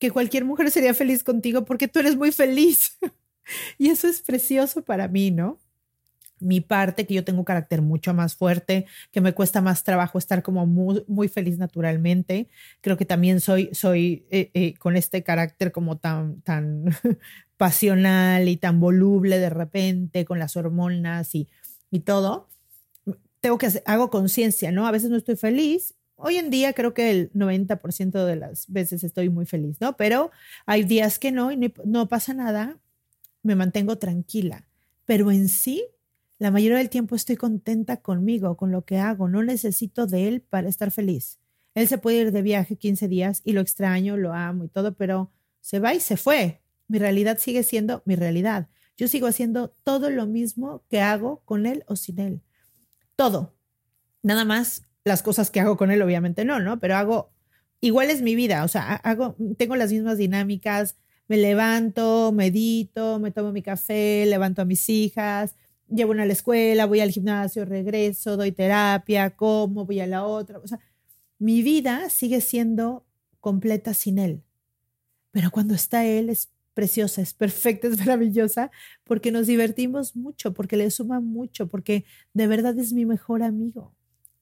que 0.06 0.12
cualquier 0.12 0.46
mujer 0.46 0.70
sería 0.70 0.94
feliz 0.94 1.24
contigo 1.24 1.66
porque 1.66 1.88
tú 1.88 2.00
eres 2.00 2.16
muy 2.16 2.32
feliz. 2.32 2.98
y 3.80 3.90
eso 3.90 4.08
es 4.08 4.22
precioso 4.22 4.84
para 4.84 5.08
mí, 5.08 5.32
¿no? 5.32 5.58
Mi 6.40 6.62
parte, 6.62 7.08
que 7.08 7.16
yo 7.16 7.24
tengo 7.24 7.44
carácter 7.44 7.82
mucho 7.82 8.14
más 8.14 8.36
fuerte, 8.36 8.86
que 9.12 9.22
me 9.22 9.34
cuesta 9.34 9.62
más 9.62 9.84
trabajo 9.84 10.20
estar 10.20 10.44
como 10.44 10.68
muy, 10.68 11.28
feliz 11.28 11.58
naturalmente. 11.58 12.50
Creo 12.82 12.98
que 12.98 13.06
también 13.06 13.40
soy, 13.40 13.70
soy 13.74 14.28
eh, 14.30 14.52
eh, 14.54 14.76
con 14.76 14.96
este 14.96 15.24
carácter 15.24 15.72
como 15.72 15.98
tan, 15.98 16.42
tan 16.42 16.86
pasional 17.58 18.48
y 18.48 18.58
tan 18.58 18.80
voluble 18.80 19.40
de 19.40 19.50
repente, 19.50 20.24
con 20.24 20.38
las 20.38 20.56
hormonas 20.56 21.34
y, 21.34 21.48
y 21.90 22.02
todo. 22.02 22.50
Tengo 23.40 23.58
que 23.58 23.70
hago 23.86 24.12
conciencia, 24.12 24.72
¿no? 24.72 24.86
A 24.86 24.92
veces 24.92 25.10
no 25.10 25.18
estoy 25.18 25.36
feliz 25.36 25.96
Hoy 26.18 26.38
en 26.38 26.50
día 26.50 26.74
creo 26.74 26.94
que 26.94 27.12
el 27.12 27.32
90% 27.34 28.26
de 28.26 28.36
las 28.38 28.72
veces 28.72 29.04
estoy 29.04 29.30
muy 29.30 29.46
feliz, 29.46 29.82
¿no? 29.82 29.98
Pero 29.98 30.32
hay 30.66 30.84
días 30.84 31.20
que 31.20 31.32
no 31.32 31.52
y 31.52 31.74
no, 31.84 32.08
pasa 32.08 32.34
nada, 32.34 32.80
me 33.44 33.56
mantengo 33.56 33.98
tranquila. 33.98 34.68
Pero 35.06 35.30
en 35.32 35.50
sí, 35.50 35.86
la 36.40 36.52
mayoría 36.52 36.78
del 36.78 36.90
tiempo 36.90 37.16
estoy 37.16 37.36
contenta 37.36 37.98
conmigo, 37.98 38.56
con 38.56 38.72
lo 38.72 38.86
que 38.86 38.98
hago, 38.98 39.28
no 39.28 39.44
necesito 39.44 40.08
de 40.08 40.28
él 40.30 40.42
para 40.42 40.70
estar 40.70 40.92
feliz. 40.92 41.40
Él 41.74 41.88
se 41.90 41.98
puede 41.98 42.20
ir 42.22 42.32
de 42.32 42.42
viaje 42.42 42.78
15 42.78 43.10
días 43.10 43.42
y 43.44 43.52
lo 43.52 43.60
extraño, 43.60 44.16
lo 44.16 44.34
amo 44.34 44.64
y 44.64 44.70
todo, 44.70 44.96
pero 44.96 45.32
se 45.60 45.80
va 45.80 45.94
y 45.94 46.00
se 46.00 46.16
fue. 46.16 46.62
Mi 46.88 46.98
realidad 46.98 47.38
sigue 47.40 47.64
siendo 47.64 48.02
mi 48.06 48.16
realidad. 48.16 48.70
Yo 48.96 49.10
sigo 49.10 49.28
haciendo 49.28 49.76
todo 49.84 50.10
lo 50.10 50.26
mismo 50.26 50.86
que 50.90 51.02
hago 51.02 51.42
con 51.44 51.66
él 51.66 51.84
o 51.88 51.98
sin 51.98 52.20
él. 52.20 52.42
Todo. 53.18 53.54
Nada 54.24 54.46
más 54.46 54.86
las 55.06 55.22
cosas 55.22 55.52
que 55.52 55.60
hago 55.60 55.78
con 55.78 55.92
él, 55.92 56.02
obviamente 56.02 56.46
no, 56.46 56.60
¿no? 56.60 56.80
Pero 56.80 56.96
hago, 56.96 57.32
igual 57.80 58.10
es 58.10 58.22
mi 58.22 58.36
vida, 58.36 58.64
o 58.64 58.68
sea, 58.68 58.96
hago, 58.96 59.36
tengo 59.58 59.76
las 59.76 59.92
mismas 59.92 60.18
dinámicas, 60.18 60.98
me 61.28 61.38
levanto, 61.38 62.32
medito, 62.32 63.20
me 63.20 63.32
tomo 63.32 63.52
mi 63.52 63.62
café, 63.62 64.26
levanto 64.26 64.64
a 64.64 64.66
mis 64.66 64.90
hijas, 64.90 65.56
llevo 65.88 66.12
una 66.12 66.24
a 66.24 66.26
la 66.26 66.34
escuela, 66.34 66.88
voy 66.88 67.02
al 67.02 67.12
gimnasio, 67.12 67.66
regreso, 67.66 68.36
doy 68.36 68.52
terapia, 68.52 69.36
como, 69.36 69.86
voy 69.86 70.00
a 70.00 70.08
la 70.08 70.26
otra, 70.26 70.58
o 70.60 70.68
sea, 70.68 70.80
mi 71.38 71.62
vida 71.62 72.10
sigue 72.10 72.42
siendo 72.42 73.06
completa 73.40 73.94
sin 73.94 74.18
él. 74.18 74.44
Pero 75.32 75.52
cuando 75.52 75.76
está 75.76 76.06
él 76.06 76.30
es 76.30 76.52
preciosa, 76.74 77.22
es 77.22 77.34
perfecta, 77.36 77.88
es 77.90 78.00
maravillosa, 78.00 78.72
porque 79.04 79.32
nos 79.32 79.46
divertimos 79.46 80.16
mucho, 80.16 80.54
porque 80.54 80.78
le 80.78 80.90
suma 80.90 81.20
mucho, 81.20 81.68
porque 81.68 82.06
de 82.34 82.48
verdad 82.48 82.78
es 82.80 82.94
mi 82.94 83.06
mejor 83.06 83.44
amigo. 83.44 83.94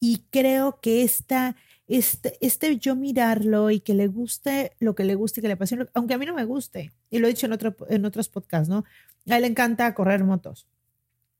Y 0.06 0.26
creo 0.32 0.82
que 0.82 1.02
esta, 1.04 1.56
este, 1.88 2.38
este 2.42 2.76
yo 2.76 2.94
mirarlo 2.94 3.72
y 3.72 3.80
que 3.80 3.94
le 3.94 4.08
guste 4.08 4.74
lo 4.82 4.96
que 4.96 5.06
le 5.06 5.16
guste 5.16 5.39
que 5.39 5.48
le 5.48 5.54
apasione, 5.54 5.86
aunque 5.94 6.13
a 6.13 6.18
mí 6.18 6.26
no 6.26 6.34
me 6.34 6.44
guste, 6.44 6.92
y 7.10 7.20
lo 7.20 7.28
he 7.28 7.30
dicho 7.30 7.46
en, 7.46 7.54
otro, 7.54 7.74
en 7.88 8.04
otros 8.04 8.28
podcasts, 8.28 8.68
¿no? 8.68 8.84
A 9.30 9.38
él 9.38 9.44
le 9.44 9.48
encanta 9.48 9.94
correr 9.94 10.26
motos. 10.26 10.68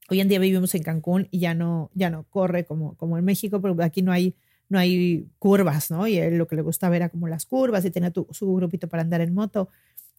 Hoy 0.08 0.22
en 0.22 0.28
día 0.28 0.38
vivimos 0.38 0.74
en 0.74 0.82
Cancún 0.82 1.28
y 1.30 1.40
ya 1.40 1.52
no, 1.52 1.90
ya 1.92 2.08
no 2.08 2.24
corre 2.30 2.64
como, 2.64 2.96
como 2.96 3.18
en 3.18 3.26
México, 3.26 3.60
pero 3.60 3.76
aquí 3.82 4.00
no 4.00 4.12
hay, 4.12 4.34
no 4.70 4.78
hay 4.78 5.28
curvas, 5.38 5.90
¿no? 5.90 6.06
Y 6.06 6.16
él 6.16 6.38
lo 6.38 6.46
que 6.46 6.56
le 6.56 6.62
gusta 6.62 6.88
ver 6.88 7.02
era 7.02 7.08
como 7.10 7.28
las 7.28 7.44
curvas 7.44 7.84
y 7.84 7.90
tenía 7.90 8.14
su 8.30 8.54
grupito 8.54 8.88
para 8.88 9.02
andar 9.02 9.20
en 9.20 9.34
moto. 9.34 9.68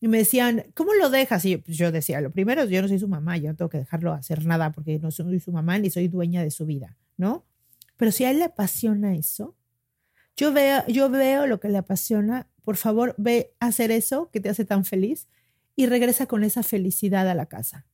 Y 0.01 0.08
me 0.08 0.19
decían, 0.19 0.65
¿cómo 0.75 0.93
lo 0.93 1.10
dejas? 1.10 1.43
Y 1.45 1.53
yo, 1.53 1.62
pues 1.63 1.77
yo 1.77 1.91
decía, 1.91 2.21
lo 2.21 2.29
primero, 2.29 2.63
yo 2.65 2.84
no 2.84 2.88
soy 2.88 2.99
su 2.99 3.08
mamá, 3.08 3.38
yo 3.38 3.49
no 3.49 3.55
tengo 3.55 3.69
que 3.69 3.79
dejarlo 3.79 4.13
hacer 4.13 4.45
nada 4.45 4.71
porque 4.71 4.99
no 4.99 5.10
soy 5.10 5.39
su 5.39 5.51
mamá 5.51 5.79
ni 5.79 5.89
soy 5.89 6.10
dueña 6.10 6.43
de 6.43 6.51
su 6.51 6.67
vida, 6.67 6.95
¿no? 7.17 7.43
Pero 7.97 8.12
si 8.12 8.25
a 8.25 8.31
él 8.31 8.39
le 8.39 8.45
apasiona 8.45 9.15
eso, 9.15 9.55
yo 10.36 10.51
veo, 10.51 10.86
yo 10.88 11.10
veo 11.10 11.47
lo 11.47 11.60
que 11.60 11.69
le 11.69 11.77
apasiona, 11.77 12.47
por 12.63 12.75
favor, 12.75 13.15
ve 13.17 13.53
a 13.60 13.67
hacer 13.67 13.91
eso 13.91 14.29
que 14.31 14.39
te 14.39 14.49
hace 14.49 14.65
tan 14.65 14.86
feliz 14.86 15.27
y 15.75 15.86
regresa 15.88 16.25
con 16.25 16.43
esa 16.43 16.63
felicidad 16.63 17.29
a 17.29 17.36
la 17.36 17.45
casa. 17.45 17.86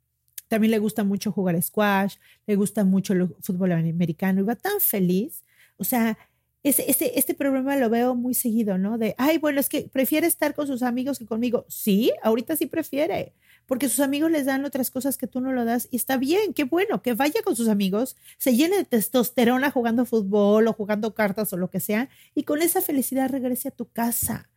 También 0.47 0.71
le 0.71 0.79
gusta 0.79 1.03
mucho 1.03 1.31
jugar 1.31 1.61
squash, 1.61 2.17
le 2.45 2.55
gusta 2.55 2.83
mucho 2.83 3.13
el 3.13 3.33
fútbol 3.41 3.71
americano 3.71 4.41
y 4.41 4.43
va 4.43 4.55
tan 4.55 4.79
feliz. 4.79 5.43
O 5.77 5.83
sea, 5.83 6.17
ese, 6.63 6.89
este, 6.89 7.17
este 7.17 7.33
problema 7.33 7.75
lo 7.75 7.89
veo 7.89 8.13
muy 8.15 8.33
seguido, 8.33 8.77
¿no? 8.77 8.97
De, 8.97 9.15
ay, 9.17 9.39
bueno, 9.39 9.59
es 9.59 9.67
que 9.67 9.89
prefiere 9.91 10.27
estar 10.27 10.53
con 10.53 10.67
sus 10.67 10.83
amigos 10.83 11.17
que 11.17 11.25
conmigo. 11.25 11.65
Sí, 11.69 12.11
ahorita 12.21 12.55
sí 12.55 12.67
prefiere, 12.67 13.33
porque 13.65 13.89
sus 13.89 13.99
amigos 13.99 14.29
les 14.29 14.45
dan 14.45 14.63
otras 14.65 14.91
cosas 14.91 15.17
que 15.17 15.27
tú 15.27 15.41
no 15.41 15.53
lo 15.53 15.65
das 15.65 15.87
y 15.91 15.95
está 15.95 16.17
bien, 16.17 16.53
qué 16.53 16.65
bueno, 16.65 17.01
que 17.01 17.13
vaya 17.13 17.41
con 17.43 17.55
sus 17.55 17.67
amigos, 17.67 18.15
se 18.37 18.55
llene 18.55 18.77
de 18.77 18.85
testosterona 18.85 19.71
jugando 19.71 20.05
fútbol 20.05 20.67
o 20.67 20.73
jugando 20.73 21.15
cartas 21.15 21.51
o 21.53 21.57
lo 21.57 21.69
que 21.69 21.79
sea 21.79 22.09
y 22.35 22.43
con 22.43 22.61
esa 22.61 22.81
felicidad 22.81 23.29
regrese 23.29 23.69
a 23.69 23.71
tu 23.71 23.87
casa. 23.89 24.49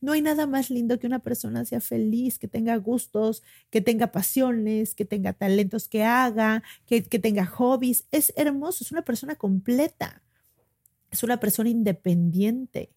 No 0.00 0.12
hay 0.12 0.22
nada 0.22 0.46
más 0.46 0.70
lindo 0.70 0.98
que 0.98 1.06
una 1.06 1.18
persona 1.20 1.64
sea 1.64 1.80
feliz, 1.80 2.38
que 2.38 2.48
tenga 2.48 2.76
gustos, 2.76 3.42
que 3.70 3.80
tenga 3.80 4.12
pasiones, 4.12 4.94
que 4.94 5.04
tenga 5.04 5.32
talentos 5.32 5.88
que 5.88 6.04
haga, 6.04 6.62
que, 6.86 7.02
que 7.02 7.18
tenga 7.18 7.46
hobbies. 7.46 8.04
Es 8.12 8.32
hermoso, 8.36 8.84
es 8.84 8.92
una 8.92 9.02
persona 9.02 9.36
completa, 9.36 10.22
es 11.10 11.22
una 11.22 11.38
persona 11.38 11.68
independiente. 11.68 12.90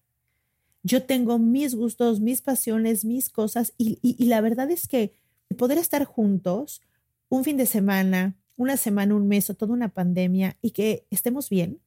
Yo 0.82 1.02
tengo 1.04 1.38
mis 1.38 1.74
gustos, 1.74 2.20
mis 2.20 2.42
pasiones, 2.42 3.04
mis 3.04 3.28
cosas 3.28 3.74
y, 3.76 3.98
y 4.02 4.24
la 4.26 4.40
verdad 4.40 4.70
es 4.70 4.88
que 4.88 5.14
poder 5.56 5.78
estar 5.78 6.04
juntos 6.04 6.80
un 7.28 7.44
fin 7.44 7.56
de 7.56 7.66
semana, 7.66 8.36
una 8.56 8.76
semana, 8.76 9.14
un 9.14 9.28
mes 9.28 9.50
o 9.50 9.54
toda 9.54 9.72
una 9.72 9.88
pandemia 9.88 10.56
y 10.60 10.70
que 10.70 11.06
estemos 11.10 11.48
bien 11.48 11.80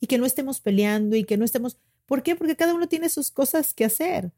y 0.00 0.06
que 0.06 0.18
no 0.18 0.26
estemos 0.26 0.60
peleando 0.60 1.16
y 1.16 1.24
que 1.24 1.36
no 1.36 1.44
estemos... 1.44 1.78
¿Por 2.06 2.22
qué? 2.22 2.36
Porque 2.36 2.56
cada 2.56 2.74
uno 2.74 2.88
tiene 2.88 3.08
sus 3.08 3.30
cosas 3.30 3.74
que 3.74 3.84
hacer. 3.84 4.32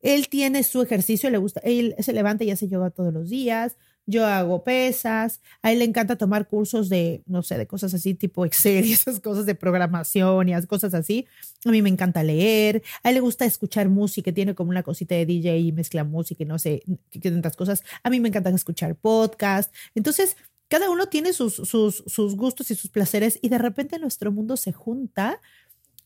Él 0.00 0.28
tiene 0.28 0.62
su 0.62 0.80
ejercicio, 0.80 1.28
le 1.30 1.38
gusta, 1.38 1.60
él 1.62 1.94
se 1.98 2.12
levanta 2.12 2.44
y 2.44 2.50
hace 2.50 2.68
yoga 2.68 2.90
todos 2.90 3.12
los 3.12 3.28
días. 3.28 3.76
Yo 4.10 4.26
hago 4.26 4.64
pesas, 4.64 5.40
a 5.62 5.72
él 5.72 5.78
le 5.78 5.84
encanta 5.84 6.16
tomar 6.16 6.48
cursos 6.48 6.88
de, 6.88 7.22
no 7.26 7.42
sé, 7.42 7.56
de 7.56 7.66
cosas 7.66 7.94
así, 7.94 8.14
tipo 8.14 8.44
Excel 8.44 8.84
y 8.84 8.92
esas 8.92 9.20
cosas 9.20 9.46
de 9.46 9.54
programación 9.54 10.48
y 10.48 10.66
cosas 10.66 10.92
así. 10.94 11.26
A 11.64 11.70
mí 11.70 11.80
me 11.80 11.88
encanta 11.88 12.22
leer, 12.22 12.82
a 13.02 13.08
él 13.08 13.14
le 13.14 13.20
gusta 13.20 13.44
escuchar 13.44 13.88
música, 13.88 14.32
tiene 14.32 14.54
como 14.54 14.70
una 14.70 14.82
cosita 14.82 15.14
de 15.14 15.26
DJ 15.26 15.58
y 15.58 15.72
mezcla 15.72 16.04
música 16.04 16.42
y 16.42 16.46
no 16.46 16.58
sé, 16.58 16.82
qué 17.10 17.30
tantas 17.30 17.56
cosas. 17.56 17.82
A 18.02 18.10
mí 18.10 18.20
me 18.20 18.28
encanta 18.28 18.50
escuchar 18.50 18.96
podcast. 18.96 19.72
Entonces, 19.94 20.36
cada 20.68 20.90
uno 20.90 21.06
tiene 21.06 21.32
sus, 21.32 21.54
sus, 21.54 22.04
sus 22.06 22.36
gustos 22.36 22.70
y 22.70 22.74
sus 22.74 22.90
placeres 22.90 23.38
y 23.42 23.48
de 23.48 23.58
repente 23.58 23.98
nuestro 23.98 24.32
mundo 24.32 24.56
se 24.56 24.72
junta 24.72 25.40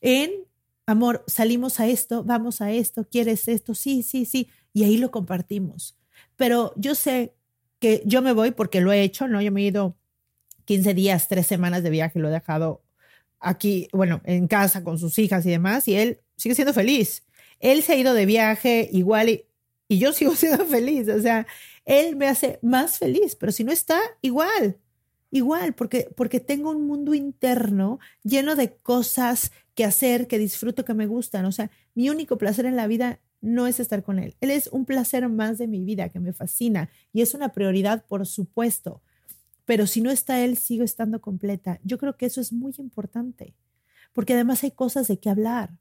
en, 0.00 0.30
amor, 0.86 1.24
salimos 1.26 1.80
a 1.80 1.86
esto, 1.86 2.24
vamos 2.24 2.60
a 2.60 2.70
esto, 2.72 3.06
¿quieres 3.10 3.48
esto? 3.48 3.74
Sí, 3.74 4.02
sí, 4.02 4.24
sí. 4.24 4.48
Y 4.72 4.84
ahí 4.84 4.98
lo 4.98 5.10
compartimos. 5.10 5.96
Pero 6.36 6.72
yo 6.76 6.94
sé 6.94 7.34
yo 8.04 8.22
me 8.22 8.32
voy 8.32 8.50
porque 8.50 8.80
lo 8.80 8.92
he 8.92 9.02
hecho, 9.02 9.28
¿no? 9.28 9.40
Yo 9.40 9.52
me 9.52 9.62
he 9.62 9.66
ido 9.66 9.96
15 10.64 10.94
días, 10.94 11.28
tres 11.28 11.46
semanas 11.46 11.82
de 11.82 11.90
viaje, 11.90 12.18
lo 12.18 12.28
he 12.28 12.32
dejado 12.32 12.82
aquí, 13.40 13.88
bueno, 13.92 14.22
en 14.24 14.48
casa 14.48 14.82
con 14.82 14.98
sus 14.98 15.18
hijas 15.18 15.44
y 15.46 15.50
demás, 15.50 15.86
y 15.88 15.96
él 15.96 16.20
sigue 16.36 16.54
siendo 16.54 16.72
feliz. 16.72 17.24
Él 17.60 17.82
se 17.82 17.92
ha 17.92 17.96
ido 17.96 18.14
de 18.14 18.26
viaje 18.26 18.88
igual 18.92 19.28
y, 19.28 19.44
y 19.88 19.98
yo 19.98 20.12
sigo 20.14 20.34
siendo 20.34 20.64
feliz, 20.66 21.08
o 21.08 21.20
sea, 21.20 21.46
él 21.84 22.16
me 22.16 22.26
hace 22.26 22.58
más 22.62 22.98
feliz, 22.98 23.36
pero 23.36 23.52
si 23.52 23.64
no 23.64 23.72
está, 23.72 24.00
igual, 24.22 24.78
igual, 25.30 25.74
porque, 25.74 26.08
porque 26.16 26.40
tengo 26.40 26.70
un 26.70 26.86
mundo 26.86 27.14
interno 27.14 27.98
lleno 28.22 28.56
de 28.56 28.74
cosas 28.76 29.52
que 29.74 29.84
hacer, 29.84 30.26
que 30.26 30.38
disfruto, 30.38 30.84
que 30.84 30.94
me 30.94 31.06
gustan, 31.06 31.44
o 31.44 31.52
sea, 31.52 31.70
mi 31.94 32.08
único 32.08 32.38
placer 32.38 32.64
en 32.66 32.76
la 32.76 32.86
vida 32.86 33.20
no 33.44 33.66
es 33.66 33.78
estar 33.78 34.02
con 34.02 34.18
él. 34.18 34.34
Él 34.40 34.50
es 34.50 34.68
un 34.68 34.86
placer 34.86 35.28
más 35.28 35.58
de 35.58 35.68
mi 35.68 35.84
vida 35.84 36.08
que 36.08 36.18
me 36.18 36.32
fascina 36.32 36.88
y 37.12 37.20
es 37.20 37.34
una 37.34 37.50
prioridad, 37.50 38.04
por 38.06 38.26
supuesto. 38.26 39.02
Pero 39.66 39.86
si 39.86 40.00
no 40.00 40.10
está 40.10 40.42
él, 40.42 40.56
sigo 40.56 40.82
estando 40.82 41.20
completa. 41.20 41.78
Yo 41.84 41.98
creo 41.98 42.16
que 42.16 42.26
eso 42.26 42.40
es 42.40 42.52
muy 42.52 42.72
importante, 42.78 43.54
porque 44.12 44.32
además 44.32 44.64
hay 44.64 44.70
cosas 44.70 45.08
de 45.08 45.18
qué 45.18 45.28
hablar. 45.28 45.78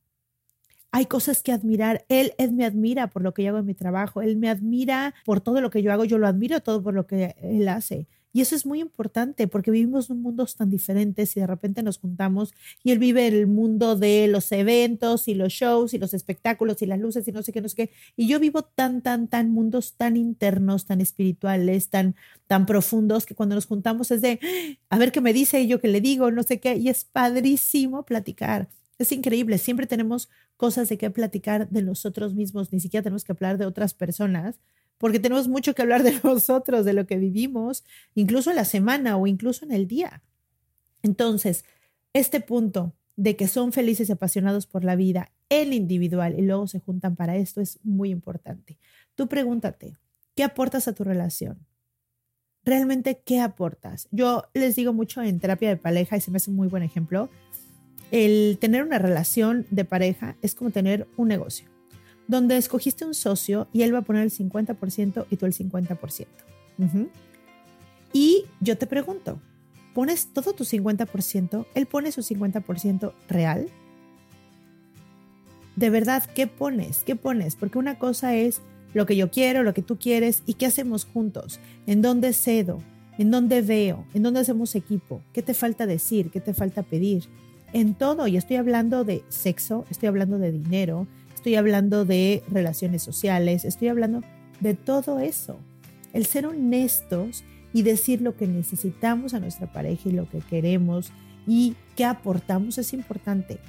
Hay 0.91 1.05
cosas 1.05 1.41
que 1.41 1.51
admirar. 1.51 2.05
Él, 2.09 2.33
él 2.37 2.51
me 2.51 2.65
admira 2.65 3.09
por 3.09 3.23
lo 3.23 3.33
que 3.33 3.43
yo 3.43 3.49
hago 3.49 3.59
en 3.59 3.65
mi 3.65 3.73
trabajo. 3.73 4.21
Él 4.21 4.35
me 4.35 4.49
admira 4.49 5.15
por 5.25 5.41
todo 5.41 5.59
lo 5.59 5.69
que 5.69 5.81
yo 5.81 5.91
hago. 5.91 6.05
Yo 6.05 6.17
lo 6.17 6.27
admiro 6.27 6.59
todo 6.59 6.83
por 6.83 6.93
lo 6.93 7.07
que 7.07 7.35
él 7.41 7.67
hace. 7.67 8.07
Y 8.33 8.41
eso 8.41 8.55
es 8.55 8.65
muy 8.65 8.81
importante 8.81 9.47
porque 9.47 9.69
vivimos 9.69 10.09
en 10.09 10.19
mundos 10.19 10.55
tan 10.55 10.71
diferentes 10.71 11.37
y 11.37 11.39
de 11.39 11.45
repente 11.45 11.83
nos 11.83 11.99
juntamos 11.99 12.53
y 12.83 12.91
él 12.91 12.97
vive 12.97 13.27
el 13.27 13.45
mundo 13.45 13.95
de 13.95 14.27
los 14.27 14.51
eventos 14.51 15.27
y 15.27 15.35
los 15.35 15.53
shows 15.53 15.93
y 15.93 15.99
los 15.99 16.15
espectáculos 16.15 16.81
y 16.81 16.87
las 16.87 16.99
luces 16.99 17.27
y 17.27 17.31
no 17.31 17.43
sé 17.43 17.53
qué, 17.53 17.61
no 17.61 17.69
sé 17.69 17.75
qué. 17.75 17.91
Y 18.17 18.27
yo 18.27 18.39
vivo 18.39 18.63
tan, 18.63 19.03
tan, 19.03 19.27
tan 19.27 19.51
mundos 19.51 19.93
tan 19.93 20.17
internos, 20.17 20.87
tan 20.87 20.99
espirituales, 20.99 21.89
tan, 21.89 22.15
tan 22.47 22.65
profundos 22.65 23.27
que 23.27 23.35
cuando 23.35 23.53
nos 23.53 23.67
juntamos 23.67 24.09
es 24.09 24.21
de, 24.21 24.39
a 24.89 24.97
ver 24.97 25.11
qué 25.11 25.21
me 25.21 25.31
dice 25.31 25.61
y 25.61 25.67
yo 25.67 25.79
qué 25.79 25.87
le 25.87 26.01
digo, 26.01 26.31
no 26.31 26.41
sé 26.41 26.59
qué. 26.59 26.75
Y 26.75 26.89
es 26.89 27.05
padrísimo 27.05 28.03
platicar. 28.03 28.67
Es 28.97 29.11
increíble, 29.11 29.57
siempre 29.59 29.85
tenemos 29.85 30.29
cosas 30.57 30.89
de 30.89 30.97
qué 30.97 31.09
platicar 31.09 31.69
de 31.69 31.81
nosotros 31.83 32.33
mismos, 32.33 32.71
ni 32.71 32.79
siquiera 32.79 33.03
tenemos 33.03 33.23
que 33.23 33.31
hablar 33.33 33.57
de 33.57 33.65
otras 33.65 33.93
personas, 33.93 34.59
porque 35.03 35.19
tenemos 35.19 35.49
mucho 35.49 35.75
que 35.75 35.81
hablar 35.81 36.01
de 36.01 36.17
nosotros, 36.23 36.85
de 36.85 36.93
lo 36.93 37.05
que 37.05 37.17
vivimos, 37.17 37.83
incluso 38.15 38.51
en 38.51 38.55
la 38.55 38.63
semana 38.63 39.17
o 39.17 39.27
incluso 39.27 39.65
en 39.65 39.73
el 39.73 39.85
día. 39.85 40.23
Entonces, 41.01 41.65
este 42.13 42.39
punto 42.39 42.93
de 43.17 43.35
que 43.35 43.49
son 43.49 43.73
felices 43.73 44.07
y 44.07 44.13
apasionados 44.13 44.65
por 44.65 44.85
la 44.85 44.95
vida, 44.95 45.33
el 45.49 45.73
individual, 45.73 46.39
y 46.39 46.43
luego 46.43 46.67
se 46.67 46.79
juntan 46.79 47.17
para 47.17 47.35
esto, 47.35 47.59
es 47.59 47.81
muy 47.83 48.11
importante. 48.11 48.79
Tú 49.15 49.27
pregúntate, 49.27 49.97
¿qué 50.35 50.45
aportas 50.45 50.87
a 50.87 50.93
tu 50.93 51.03
relación? 51.03 51.67
¿Realmente 52.63 53.21
qué 53.25 53.41
aportas? 53.41 54.07
Yo 54.09 54.45
les 54.53 54.77
digo 54.77 54.93
mucho 54.93 55.21
en 55.21 55.41
terapia 55.41 55.67
de 55.67 55.75
pareja 55.75 56.15
y 56.15 56.21
se 56.21 56.31
me 56.31 56.37
hace 56.37 56.49
un 56.49 56.55
muy 56.55 56.69
buen 56.69 56.81
ejemplo. 56.81 57.29
El 58.11 58.57
tener 58.61 58.83
una 58.85 58.99
relación 58.99 59.67
de 59.69 59.83
pareja 59.83 60.37
es 60.41 60.55
como 60.55 60.71
tener 60.71 61.09
un 61.17 61.27
negocio 61.27 61.72
donde 62.27 62.57
escogiste 62.57 63.05
un 63.05 63.13
socio 63.13 63.67
y 63.73 63.83
él 63.83 63.93
va 63.93 63.99
a 63.99 64.03
poner 64.03 64.23
el 64.23 64.31
50% 64.31 65.25
y 65.29 65.37
tú 65.37 65.45
el 65.45 65.53
50%. 65.53 66.27
Y 68.13 68.45
yo 68.61 68.77
te 68.77 68.87
pregunto, 68.87 69.39
¿pones 69.93 70.27
todo 70.27 70.53
tu 70.53 70.63
50%? 70.63 71.65
¿Él 71.73 71.85
pone 71.85 72.11
su 72.11 72.21
50% 72.21 73.13
real? 73.27 73.67
De 75.75 75.89
verdad, 75.89 76.23
¿qué 76.35 76.47
pones? 76.47 77.03
¿Qué 77.03 77.15
pones? 77.15 77.55
Porque 77.55 77.79
una 77.79 77.97
cosa 77.97 78.35
es 78.35 78.61
lo 78.93 79.05
que 79.05 79.15
yo 79.15 79.31
quiero, 79.31 79.63
lo 79.63 79.73
que 79.73 79.81
tú 79.81 79.97
quieres 79.97 80.43
y 80.45 80.53
qué 80.53 80.67
hacemos 80.67 81.05
juntos, 81.05 81.59
en 81.87 82.01
dónde 82.01 82.33
cedo, 82.33 82.81
en 83.17 83.31
dónde 83.31 83.61
veo, 83.61 84.05
en 84.13 84.23
dónde 84.23 84.41
hacemos 84.41 84.75
equipo, 84.75 85.21
qué 85.33 85.41
te 85.41 85.53
falta 85.53 85.85
decir, 85.85 86.29
qué 86.29 86.39
te 86.39 86.53
falta 86.53 86.83
pedir, 86.83 87.25
en 87.73 87.95
todo. 87.95 88.27
Y 88.27 88.37
estoy 88.37 88.57
hablando 88.57 89.03
de 89.03 89.23
sexo, 89.29 89.85
estoy 89.89 90.07
hablando 90.07 90.37
de 90.37 90.51
dinero, 90.51 91.07
estoy 91.43 91.55
hablando 91.57 92.05
de 92.05 92.41
relaciones 92.49 93.03
sociales, 93.03 93.65
estoy 93.65 93.89
hablando 93.89 94.21
de 94.61 94.75
todo 94.75 95.19
eso. 95.19 95.59
El 96.13 96.25
ser 96.25 96.45
honestos 96.45 97.43
y 97.73 97.81
decir 97.81 98.21
lo 98.21 98.37
que 98.37 98.47
necesitamos 98.47 99.33
a 99.33 99.41
nuestra 99.41 99.69
pareja 99.69 100.07
y 100.07 100.13
lo 100.13 100.29
que 100.29 100.39
queremos 100.39 101.11
y 101.45 101.75
qué 101.97 102.05
aportamos 102.05 102.77
es 102.77 102.93
importante. 102.93 103.59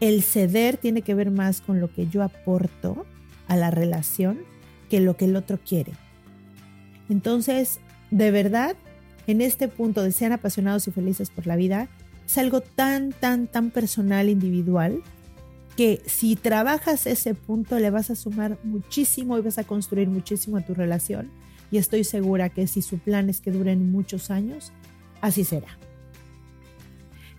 El 0.00 0.22
ceder 0.22 0.76
tiene 0.76 1.00
que 1.00 1.14
ver 1.14 1.30
más 1.30 1.62
con 1.62 1.80
lo 1.80 1.90
que 1.90 2.06
yo 2.06 2.22
aporto 2.22 3.06
a 3.48 3.56
la 3.56 3.70
relación 3.70 4.40
que 4.90 5.00
lo 5.00 5.16
que 5.16 5.24
el 5.24 5.36
otro 5.36 5.58
quiere. 5.58 5.92
Entonces, 7.08 7.80
de 8.10 8.30
verdad, 8.30 8.76
en 9.26 9.40
este 9.40 9.68
punto 9.68 10.02
de 10.02 10.12
sean 10.12 10.32
apasionados 10.32 10.86
y 10.86 10.90
felices 10.90 11.30
por 11.30 11.46
la 11.46 11.56
vida, 11.56 11.88
es 12.26 12.36
algo 12.36 12.60
tan, 12.60 13.12
tan, 13.12 13.46
tan 13.46 13.70
personal, 13.70 14.28
individual, 14.28 15.02
que 15.76 16.02
si 16.06 16.36
trabajas 16.36 17.06
ese 17.06 17.34
punto 17.34 17.78
le 17.78 17.90
vas 17.90 18.10
a 18.10 18.16
sumar 18.16 18.58
muchísimo 18.62 19.38
y 19.38 19.42
vas 19.42 19.58
a 19.58 19.64
construir 19.64 20.08
muchísimo 20.08 20.56
a 20.56 20.62
tu 20.62 20.74
relación. 20.74 21.30
Y 21.70 21.78
estoy 21.78 22.04
segura 22.04 22.50
que 22.50 22.66
si 22.66 22.82
su 22.82 22.98
plan 22.98 23.30
es 23.30 23.40
que 23.40 23.50
duren 23.50 23.90
muchos 23.90 24.30
años, 24.30 24.72
así 25.20 25.44
será. 25.44 25.78